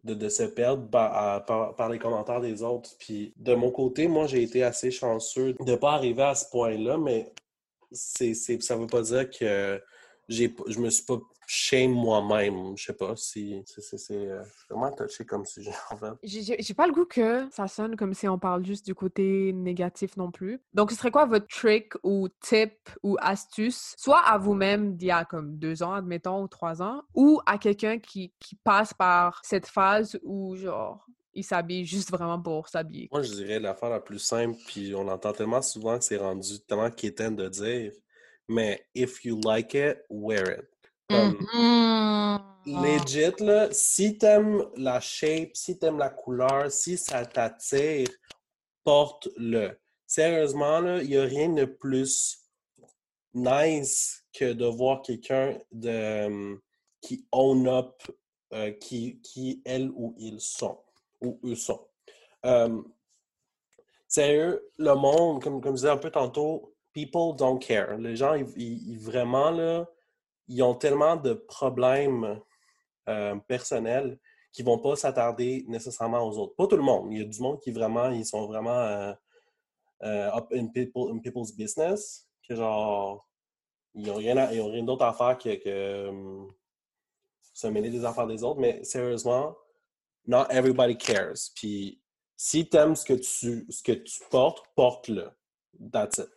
de, 0.03 0.13
de 0.13 0.29
se 0.29 0.43
perdre 0.43 0.89
par, 0.89 1.89
les 1.89 1.99
commentaires 1.99 2.41
des 2.41 2.63
autres. 2.63 2.91
Puis 2.99 3.33
de 3.37 3.53
mon 3.55 3.71
côté, 3.71 4.07
moi, 4.07 4.27
j'ai 4.27 4.43
été 4.43 4.63
assez 4.63 4.91
chanceux 4.91 5.53
de 5.53 5.71
ne 5.71 5.75
pas 5.75 5.93
arriver 5.93 6.23
à 6.23 6.35
ce 6.35 6.49
point-là, 6.49 6.97
mais 6.97 7.31
c'est, 7.91 8.33
c'est, 8.33 8.61
ça 8.61 8.75
veut 8.75 8.87
pas 8.87 9.01
dire 9.01 9.29
que 9.29 9.81
j'ai, 10.27 10.53
je 10.67 10.79
me 10.79 10.89
suis 10.89 11.05
pas 11.05 11.19
shame 11.47 11.91
moi-même. 11.91 12.77
Je 12.77 12.83
sais 12.85 12.93
pas 12.93 13.15
si 13.15 13.63
c'est, 13.65 14.11
euh, 14.11 14.43
vraiment 14.69 14.91
touché 14.91 15.25
comme 15.25 15.45
sujet, 15.45 15.71
en 15.91 15.97
fait. 15.97 16.13
J'ai- 16.21 16.73
pas 16.75 16.85
le 16.85 16.93
goût 16.93 17.05
que 17.05 17.49
ça 17.51 17.67
sonne 17.67 17.95
comme 17.95 18.13
si 18.13 18.27
on 18.27 18.37
parle 18.37 18.63
juste 18.63 18.85
du 18.85 18.93
côté 18.93 19.51
négatif 19.53 20.15
non 20.17 20.29
plus. 20.29 20.61
Donc, 20.73 20.91
ce 20.91 20.97
serait 20.97 21.09
quoi 21.09 21.25
votre 21.25 21.47
trick 21.47 21.93
ou 22.03 22.27
tip 22.41 22.73
ou 23.01 23.17
astuce, 23.19 23.95
soit 23.97 24.19
à 24.19 24.37
vous-même 24.37 24.95
d'il 24.95 25.07
y 25.07 25.11
a 25.11 25.25
comme 25.25 25.57
deux 25.57 25.81
ans, 25.81 25.93
admettons, 25.93 26.43
ou 26.43 26.47
trois 26.47 26.81
ans, 26.83 27.01
ou 27.15 27.41
à 27.47 27.57
quelqu'un 27.57 27.97
qui, 27.97 28.33
qui 28.39 28.55
passe 28.57 28.93
par 28.93 29.41
cette 29.43 29.67
phase 29.67 30.19
où, 30.23 30.55
genre, 30.55 31.07
il 31.33 31.43
s'habille 31.43 31.85
juste 31.85 32.11
vraiment 32.11 32.41
pour 32.41 32.67
s'habiller? 32.67 33.07
Moi, 33.11 33.21
je 33.21 33.33
dirais 33.33 33.59
l'affaire 33.59 33.89
la 33.89 34.01
plus 34.01 34.19
simple, 34.19 34.57
puis 34.67 34.93
on 34.93 35.07
entend 35.07 35.31
tellement 35.31 35.61
souvent 35.61 35.97
que 35.97 36.03
c'est 36.03 36.17
rendu 36.17 36.59
tellement 36.67 36.91
quétaine 36.91 37.35
de 37.35 37.47
dire, 37.47 37.93
mais 38.49 38.85
if 38.93 39.23
you 39.23 39.39
like 39.43 39.73
it, 39.73 39.97
wear 40.09 40.59
it. 40.59 40.65
Comme, 41.09 41.37
Mhm. 41.53 42.39
Legit, 42.65 43.39
là, 43.39 43.69
si 43.71 44.17
t'aimes 44.17 44.65
la 44.75 44.99
shape, 44.99 45.51
si 45.55 45.79
t'aimes 45.79 45.97
la 45.97 46.09
couleur, 46.09 46.69
si 46.69 46.97
ça 46.97 47.25
t'attire, 47.25 48.09
porte-le. 48.83 49.79
Sérieusement, 50.05 50.81
là, 50.81 51.01
il 51.01 51.09
n'y 51.09 51.17
a 51.17 51.23
rien 51.23 51.49
de 51.49 51.63
plus 51.63 52.43
nice 53.33 54.25
que 54.33 54.51
de 54.51 54.65
voir 54.65 55.01
quelqu'un 55.01 55.57
de, 55.71 56.25
hum, 56.25 56.61
qui 56.99 57.25
own 57.31 57.67
up, 57.67 58.01
euh, 58.53 58.71
qui, 58.71 59.21
qui 59.21 59.61
elle 59.65 59.89
ou 59.91 60.13
ils 60.17 60.41
sont, 60.41 60.79
ou 61.21 61.39
eux 61.45 61.55
sont. 61.55 61.87
Euh, 62.45 62.81
sérieux, 64.07 64.67
le 64.77 64.93
monde, 64.93 65.41
comme, 65.41 65.61
comme 65.61 65.75
je 65.77 65.81
disais 65.83 65.89
un 65.89 65.97
peu 65.97 66.11
tantôt, 66.11 66.73
people 66.93 67.33
don't 67.37 67.59
care. 67.59 67.97
Les 67.97 68.15
gens, 68.17 68.33
ils, 68.33 68.47
ils- 68.57 68.89
ils- 68.91 68.99
vraiment, 68.99 69.51
là, 69.51 69.87
ils 70.47 70.63
ont 70.63 70.75
tellement 70.75 71.15
de 71.15 71.33
problèmes 71.33 72.39
euh, 73.09 73.35
personnels 73.47 74.19
qu'ils 74.51 74.65
vont 74.65 74.79
pas 74.79 74.95
s'attarder 74.95 75.65
nécessairement 75.67 76.21
aux 76.27 76.37
autres. 76.37 76.55
Pas 76.55 76.67
tout 76.67 76.77
le 76.77 76.83
monde. 76.83 77.11
Il 77.11 77.19
y 77.19 77.21
a 77.21 77.25
du 77.25 77.39
monde 77.39 77.59
qui 77.61 77.71
vraiment, 77.71 78.09
ils 78.09 78.25
sont 78.25 78.47
vraiment 78.47 78.79
euh, 78.79 79.13
euh, 80.03 80.31
up 80.35 80.47
in, 80.53 80.67
people, 80.67 81.11
in 81.11 81.19
people's 81.19 81.53
business, 81.55 82.27
que 82.47 82.55
genre, 82.55 83.27
ils 83.93 84.07
n'ont 84.07 84.15
rien, 84.15 84.45
rien 84.45 84.83
d'autre 84.83 85.05
à 85.05 85.13
faire 85.13 85.37
que, 85.37 86.07
hum, 86.07 86.53
se 87.53 87.67
mêler 87.67 87.89
des 87.89 88.05
affaires 88.05 88.27
des 88.27 88.43
autres. 88.43 88.59
Mais 88.59 88.83
sérieusement, 88.83 89.55
not 90.25 90.45
everybody 90.49 90.97
cares. 90.97 91.51
Puis 91.55 92.01
si 92.35 92.67
t'aimes 92.69 92.95
ce 92.95 93.05
que 93.05 93.13
tu, 93.13 93.65
ce 93.69 93.83
que 93.83 93.93
tu 93.93 94.21
portes, 94.29 94.63
porte-le. 94.75 95.29
That's 95.91 96.19
it. 96.19 96.36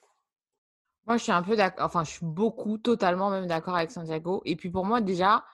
Moi, 1.11 1.17
je 1.17 1.25
suis 1.25 1.33
un 1.33 1.43
peu 1.43 1.57
d'accord, 1.57 1.85
enfin, 1.85 2.05
je 2.05 2.11
suis 2.11 2.25
beaucoup, 2.25 2.79
totalement 2.79 3.31
même 3.31 3.49
d'accord 3.49 3.75
avec 3.75 3.91
Santiago. 3.91 4.43
Et 4.45 4.55
puis 4.55 4.71
pour 4.71 4.85
moi, 4.85 5.01
déjà, 5.01 5.45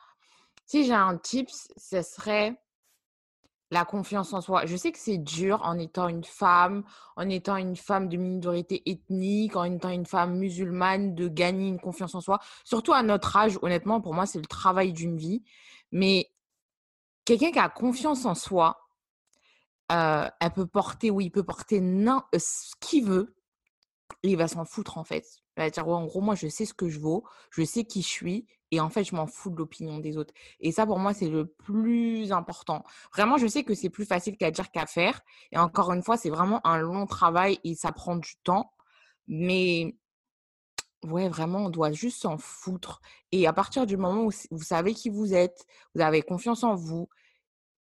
si 0.67 0.85
j'ai 0.85 0.93
un 0.93 1.17
tips, 1.17 1.69
ce 1.79 2.03
serait 2.03 2.61
la 3.71 3.87
confiance 3.87 4.35
en 4.35 4.43
soi. 4.43 4.67
Je 4.67 4.77
sais 4.77 4.93
que 4.93 4.99
c'est 4.99 5.17
dur 5.17 5.63
en 5.65 5.79
étant 5.79 6.09
une 6.09 6.25
femme, 6.25 6.85
en 7.17 7.27
étant 7.31 7.57
une 7.57 7.75
femme 7.75 8.11
de 8.11 8.19
minorité 8.19 8.83
ethnique, 8.85 9.57
en 9.57 9.65
étant 9.65 9.89
une 9.89 10.05
femme 10.05 10.37
musulmane, 10.37 11.15
de 11.15 11.27
gagner 11.27 11.69
une 11.69 11.81
confiance 11.81 12.15
en 12.15 12.21
soi. 12.21 12.39
Surtout 12.63 12.93
à 12.93 13.03
notre 13.03 13.35
âge, 13.35 13.59
honnêtement, 13.63 14.03
pour 14.03 14.13
moi, 14.13 14.27
c'est 14.27 14.41
le 14.41 14.45
travail 14.45 14.93
d'une 14.93 15.17
vie. 15.17 15.43
Mais 15.91 16.31
quelqu'un 17.25 17.51
qui 17.51 17.59
a 17.61 17.71
confiance 17.71 18.27
en 18.27 18.35
soi, 18.35 18.77
euh, 19.91 20.29
elle 20.39 20.53
peut 20.53 20.67
porter, 20.67 21.11
oui, 21.11 21.25
il 21.25 21.31
peut 21.31 21.45
porter 21.45 21.79
ce 22.37 22.75
qu'il 22.79 23.07
veut. 23.07 23.35
Et 24.23 24.33
il 24.33 24.37
va 24.37 24.49
s'en 24.49 24.67
foutre 24.67 24.99
en 24.99 25.05
fait. 25.05 25.46
Il 25.57 25.63
va 25.63 25.71
dire, 25.71 25.89
en 25.89 26.05
gros, 26.05 26.21
moi, 26.21 26.35
je 26.35 26.49
sais 26.49 26.67
ce 26.67 26.75
que 26.75 26.89
je 26.89 26.99
vaux, 26.99 27.25
je 27.51 27.65
sais 27.65 27.85
qui 27.85 28.03
je 28.03 28.09
suis, 28.09 28.47
et 28.71 28.81
en 28.81 28.91
fait, 28.91 29.05
je 29.05 29.15
m'en 29.15 29.27
fous 29.27 29.51
de 29.51 29.57
l'opinion 29.57 29.99
des 29.99 30.17
autres. 30.17 30.35
Et 30.61 30.73
ça, 30.73 30.87
pour 30.87 30.99
moi, 30.99 31.15
c'est 31.15 31.29
le 31.29 31.47
plus 31.47 32.33
important. 32.33 32.85
Vraiment, 33.13 33.39
je 33.39 33.47
sais 33.47 33.65
que 33.65 33.75
c'est 33.75 33.91
plus 33.91 34.05
facile 34.05 34.37
qu'à 34.37 34.51
dire 34.51 34.71
qu'à 34.71 34.87
faire. 34.87 35.21
Et 35.53 35.59
encore 35.59 35.93
une 35.93 36.03
fois, 36.03 36.17
c'est 36.17 36.31
vraiment 36.31 36.67
un 36.67 36.79
long 36.79 37.07
travail 37.07 37.59
et 37.65 37.75
ça 37.75 37.93
prend 37.93 38.17
du 38.17 38.35
temps. 38.43 38.73
Mais 39.29 39.97
ouais, 41.05 41.29
vraiment, 41.29 41.67
on 41.67 41.71
doit 41.71 41.93
juste 41.93 42.23
s'en 42.23 42.39
foutre. 42.39 43.01
Et 43.31 43.47
à 43.47 43.53
partir 43.53 43.87
du 43.87 43.97
moment 43.97 44.25
où 44.25 44.31
vous 44.51 44.63
savez 44.63 44.95
qui 44.95 45.11
vous 45.11 45.33
êtes, 45.33 45.65
vous 45.95 46.01
avez 46.01 46.23
confiance 46.23 46.65
en 46.65 46.75
vous, 46.75 47.09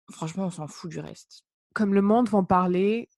franchement, 0.10 0.46
on 0.46 0.52
s'en 0.52 0.68
fout 0.68 0.90
du 0.90 1.00
reste. 1.00 1.44
Comme 1.74 1.94
le 1.94 2.02
monde 2.02 2.30
va 2.30 2.44
parler 2.44 3.10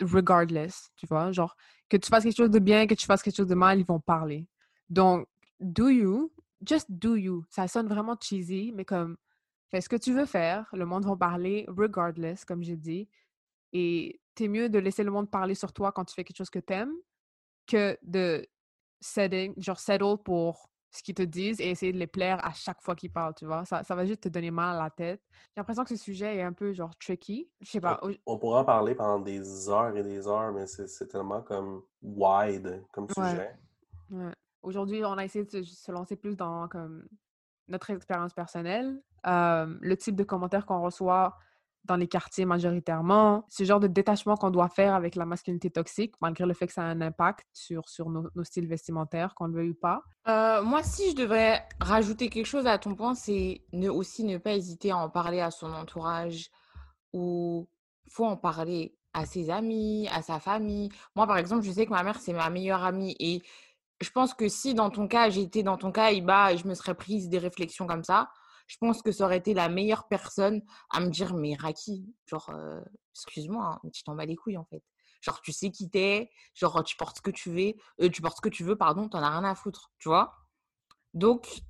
regardless, 0.00 0.90
tu 0.96 1.06
vois, 1.06 1.32
genre, 1.32 1.56
que 1.88 1.96
tu 1.96 2.08
fasses 2.08 2.24
quelque 2.24 2.36
chose 2.36 2.50
de 2.50 2.58
bien, 2.58 2.86
que 2.86 2.94
tu 2.94 3.06
fasses 3.06 3.22
quelque 3.22 3.36
chose 3.36 3.48
de 3.48 3.54
mal, 3.54 3.78
ils 3.78 3.86
vont 3.86 4.00
parler. 4.00 4.46
Donc, 4.88 5.26
do 5.58 5.88
you, 5.88 6.32
just 6.66 6.86
do 6.90 7.16
you. 7.16 7.44
Ça 7.50 7.68
sonne 7.68 7.88
vraiment 7.88 8.16
cheesy, 8.20 8.72
mais 8.74 8.84
comme, 8.84 9.16
fais 9.70 9.80
ce 9.80 9.88
que 9.88 9.96
tu 9.96 10.12
veux 10.12 10.26
faire, 10.26 10.68
le 10.72 10.86
monde 10.86 11.04
va 11.04 11.16
parler 11.16 11.64
regardless, 11.68 12.44
comme 12.44 12.62
j'ai 12.62 12.76
dit, 12.76 13.08
et 13.72 14.20
t'es 14.34 14.48
mieux 14.48 14.68
de 14.68 14.78
laisser 14.78 15.04
le 15.04 15.10
monde 15.10 15.30
parler 15.30 15.54
sur 15.54 15.72
toi 15.72 15.92
quand 15.92 16.04
tu 16.04 16.14
fais 16.14 16.24
quelque 16.24 16.38
chose 16.38 16.50
que 16.50 16.58
t'aimes 16.58 16.94
que 17.66 17.96
de 18.02 18.46
setting, 19.00 19.54
genre 19.56 19.78
settle 19.78 20.16
pour 20.24 20.70
ce 20.90 21.02
qu'ils 21.02 21.14
te 21.14 21.22
disent 21.22 21.60
et 21.60 21.70
essayer 21.70 21.92
de 21.92 21.98
les 21.98 22.06
plaire 22.06 22.44
à 22.44 22.52
chaque 22.52 22.80
fois 22.82 22.94
qu'ils 22.96 23.12
parlent, 23.12 23.34
tu 23.34 23.46
vois? 23.46 23.64
Ça, 23.64 23.82
ça 23.84 23.94
va 23.94 24.04
juste 24.04 24.22
te 24.22 24.28
donner 24.28 24.50
mal 24.50 24.76
à 24.76 24.82
la 24.84 24.90
tête. 24.90 25.22
J'ai 25.54 25.60
l'impression 25.60 25.84
que 25.84 25.90
ce 25.90 25.96
sujet 25.96 26.36
est 26.36 26.42
un 26.42 26.52
peu 26.52 26.72
genre 26.72 26.90
tricky. 26.98 27.48
Je 27.60 27.70
sais 27.70 27.80
pas. 27.80 27.98
au- 28.02 28.10
On 28.26 28.38
pourrait 28.38 28.60
en 28.60 28.64
parler 28.64 28.94
pendant 28.94 29.20
des 29.20 29.68
heures 29.68 29.96
et 29.96 30.02
des 30.02 30.26
heures, 30.26 30.52
mais 30.52 30.66
c'est 30.66 31.06
tellement 31.06 31.42
comme 31.42 31.82
wide 32.02 32.82
comme 32.92 33.06
Ouais. 33.16 33.30
sujet. 33.30 33.58
Ouais. 34.10 34.32
Aujourd'hui, 34.62 35.04
on 35.04 35.16
a 35.16 35.24
essayé 35.24 35.44
de 35.44 35.50
se, 35.50 35.62
se 35.62 35.92
lancer 35.92 36.16
plus 36.16 36.36
dans 36.36 36.68
comme 36.68 37.06
notre 37.68 37.90
expérience 37.90 38.34
personnelle, 38.34 39.00
euh, 39.26 39.78
le 39.80 39.96
type 39.96 40.16
de 40.16 40.24
commentaires 40.24 40.66
qu'on 40.66 40.82
reçoit 40.82 41.38
dans 41.84 41.96
les 41.96 42.08
quartiers 42.08 42.44
majoritairement, 42.44 43.44
ce 43.48 43.64
genre 43.64 43.80
de 43.80 43.86
détachement 43.86 44.36
qu'on 44.36 44.50
doit 44.50 44.68
faire 44.68 44.94
avec 44.94 45.14
la 45.14 45.24
masculinité 45.24 45.70
toxique, 45.70 46.14
malgré 46.20 46.46
le 46.46 46.54
fait 46.54 46.66
que 46.66 46.72
ça 46.72 46.82
a 46.82 46.86
un 46.86 47.00
impact 47.00 47.46
sur, 47.52 47.88
sur 47.88 48.10
nos, 48.10 48.44
styles 48.44 48.66
vestimentaires, 48.66 49.34
qu'on 49.34 49.46
le 49.46 49.54
veuille 49.54 49.70
ou 49.70 49.78
pas. 49.80 50.02
Euh, 50.28 50.62
moi, 50.62 50.82
si 50.82 51.10
je 51.10 51.16
devrais 51.16 51.66
rajouter 51.80 52.28
quelque 52.28 52.46
chose 52.46 52.66
à 52.66 52.78
ton 52.78 52.94
point, 52.94 53.14
c'est 53.14 53.62
ne, 53.72 53.88
aussi 53.88 54.24
ne 54.24 54.38
pas 54.38 54.52
hésiter 54.52 54.90
à 54.90 54.98
en 54.98 55.08
parler 55.08 55.40
à 55.40 55.50
son 55.50 55.72
entourage 55.72 56.50
ou 57.12 57.68
faut 58.08 58.26
en 58.26 58.36
parler 58.36 58.96
à 59.14 59.26
ses 59.26 59.50
amis, 59.50 60.08
à 60.12 60.22
sa 60.22 60.38
famille. 60.38 60.90
Moi, 61.16 61.26
par 61.26 61.38
exemple, 61.38 61.62
je 61.62 61.72
sais 61.72 61.86
que 61.86 61.90
ma 61.90 62.02
mère, 62.02 62.20
c'est 62.20 62.32
ma 62.32 62.50
meilleure 62.50 62.84
amie 62.84 63.16
et 63.18 63.42
je 64.00 64.10
pense 64.10 64.34
que 64.34 64.48
si 64.48 64.74
dans 64.74 64.90
ton 64.90 65.08
cas, 65.08 65.30
j'étais 65.30 65.62
dans 65.62 65.76
ton 65.76 65.92
cas 65.92 66.10
je 66.12 66.66
me 66.66 66.74
serais 66.74 66.94
prise 66.94 67.28
des 67.28 67.38
réflexions 67.38 67.86
comme 67.86 68.04
ça, 68.04 68.30
je 68.70 68.76
pense 68.78 69.02
que 69.02 69.10
ça 69.10 69.24
aurait 69.24 69.38
été 69.38 69.52
la 69.52 69.68
meilleure 69.68 70.06
personne 70.06 70.62
à 70.90 71.00
me 71.00 71.08
dire, 71.10 71.34
mais 71.34 71.56
Raki, 71.56 72.06
genre, 72.26 72.50
euh, 72.50 72.80
excuse-moi, 73.16 73.64
hein, 73.82 73.88
tu 73.92 74.04
t'en 74.04 74.14
bats 74.14 74.24
les 74.24 74.36
couilles 74.36 74.56
en 74.58 74.64
fait. 74.64 74.80
Genre, 75.22 75.40
tu 75.42 75.50
sais 75.50 75.72
qui 75.72 75.90
t'es, 75.90 76.30
genre, 76.54 76.84
tu 76.84 76.96
portes 76.96 77.16
ce 77.16 77.20
que 77.22 77.32
tu 77.32 77.50
veux, 77.50 77.74
euh, 78.00 78.08
tu 78.08 78.22
portes 78.22 78.36
ce 78.36 78.40
que 78.40 78.48
tu 78.48 78.62
veux, 78.62 78.76
pardon, 78.76 79.08
t'en 79.08 79.24
as 79.24 79.30
rien 79.30 79.42
à 79.42 79.56
foutre, 79.56 79.90
tu 79.98 80.08
vois. 80.08 80.36
Donc, 81.12 81.62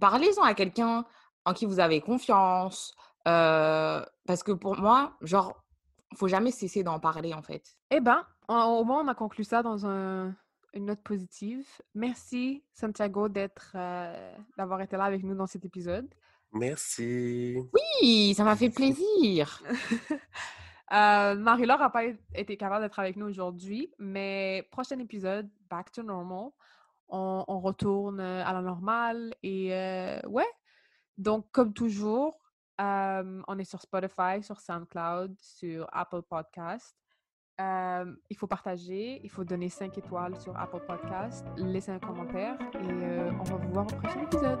parlez-en 0.00 0.42
à 0.42 0.54
quelqu'un 0.54 1.04
en 1.44 1.54
qui 1.54 1.64
vous 1.64 1.78
avez 1.78 2.00
confiance, 2.00 2.92
euh, 3.28 4.04
parce 4.26 4.42
que 4.42 4.50
pour 4.50 4.76
moi, 4.78 5.16
genre, 5.20 5.62
faut 6.16 6.26
jamais 6.26 6.50
cesser 6.50 6.82
d'en 6.82 6.98
parler 6.98 7.34
en 7.34 7.42
fait. 7.42 7.76
Eh 7.92 8.00
ben, 8.00 8.26
au 8.48 8.82
moins, 8.82 9.04
on 9.04 9.08
a 9.08 9.14
conclu 9.14 9.44
ça 9.44 9.62
dans 9.62 9.86
un- 9.86 10.34
une 10.74 10.86
note 10.86 11.02
positive. 11.04 11.64
Merci, 11.94 12.64
Santiago, 12.74 13.28
d'être, 13.28 13.76
d'avoir 14.56 14.80
été 14.80 14.96
là 14.96 15.04
avec 15.04 15.22
nous 15.22 15.36
dans 15.36 15.46
cet 15.46 15.64
épisode. 15.64 16.12
Merci. 16.52 17.56
Oui, 17.72 18.34
ça 18.34 18.44
m'a 18.44 18.56
fait 18.56 18.70
plaisir. 18.80 19.62
Euh, 20.92 21.36
Marie-Laure 21.36 21.78
n'a 21.78 21.88
pas 21.88 22.04
été 22.34 22.58
capable 22.58 22.84
d'être 22.84 22.98
avec 22.98 23.16
nous 23.16 23.24
aujourd'hui, 23.24 23.90
mais 23.98 24.68
prochain 24.70 24.98
épisode, 24.98 25.48
Back 25.70 25.90
to 25.90 26.02
Normal, 26.02 26.50
on, 27.08 27.46
on 27.48 27.60
retourne 27.60 28.20
euh, 28.20 28.44
à 28.44 28.52
la 28.52 28.60
normale 28.60 29.34
et 29.42 29.72
euh, 29.72 30.20
ouais. 30.28 30.48
Donc, 31.16 31.46
comme 31.50 31.72
toujours, 31.72 32.38
euh, 32.80 33.42
on 33.46 33.58
est 33.58 33.64
sur 33.64 33.80
Spotify, 33.80 34.42
sur 34.42 34.60
SoundCloud, 34.60 35.34
sur 35.40 35.86
Apple 35.92 36.22
Podcast. 36.22 36.96
Euh, 37.60 38.14
il 38.30 38.36
faut 38.36 38.46
partager, 38.46 39.20
il 39.22 39.30
faut 39.30 39.44
donner 39.44 39.68
5 39.68 39.96
étoiles 39.98 40.40
sur 40.40 40.56
Apple 40.56 40.80
Podcast, 40.86 41.46
laisser 41.58 41.92
un 41.92 41.98
commentaire 41.98 42.56
et 42.74 42.88
euh, 42.88 43.30
on 43.40 43.44
va 43.44 43.56
vous 43.56 43.72
voir 43.72 43.86
au 43.86 43.96
prochain 43.96 44.22
épisode. 44.22 44.60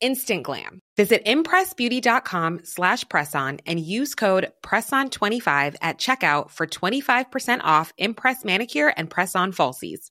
instant 0.00 0.42
glam. 0.42 0.80
Visit 0.96 1.24
impressbeauty.com 1.24 2.60
slash 2.64 3.04
presson 3.04 3.60
and 3.66 3.80
use 3.80 4.14
code 4.14 4.50
PRESSON25 4.62 5.76
at 5.80 5.98
checkout 5.98 6.50
for 6.50 6.66
25% 6.66 7.60
off 7.62 7.92
Impress 7.96 8.44
Manicure 8.44 8.92
and 8.96 9.08
Press-On 9.08 9.52
Falsies. 9.52 10.10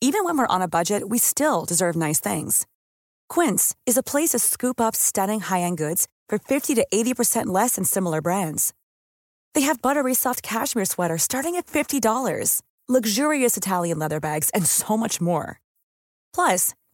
Even 0.00 0.24
when 0.24 0.36
we're 0.36 0.46
on 0.46 0.60
a 0.62 0.68
budget, 0.68 1.08
we 1.08 1.18
still 1.18 1.64
deserve 1.64 1.96
nice 1.96 2.20
things. 2.20 2.66
Quince 3.28 3.74
is 3.86 3.96
a 3.96 4.02
place 4.02 4.30
to 4.30 4.38
scoop 4.38 4.80
up 4.80 4.94
stunning 4.94 5.40
high-end 5.40 5.78
goods 5.78 6.06
for 6.28 6.38
50 6.38 6.74
to 6.74 6.86
80% 6.92 7.46
less 7.46 7.76
than 7.76 7.84
similar 7.84 8.20
brands. 8.20 8.74
They 9.54 9.62
have 9.62 9.80
buttery 9.80 10.12
soft 10.12 10.42
cashmere 10.42 10.84
sweaters 10.84 11.22
starting 11.22 11.56
at 11.56 11.66
$50, 11.66 12.60
luxurious 12.88 13.56
Italian 13.56 13.98
leather 13.98 14.20
bags, 14.20 14.50
and 14.50 14.66
so 14.66 14.98
much 14.98 15.18
more. 15.18 15.60
Plus, 16.34 16.74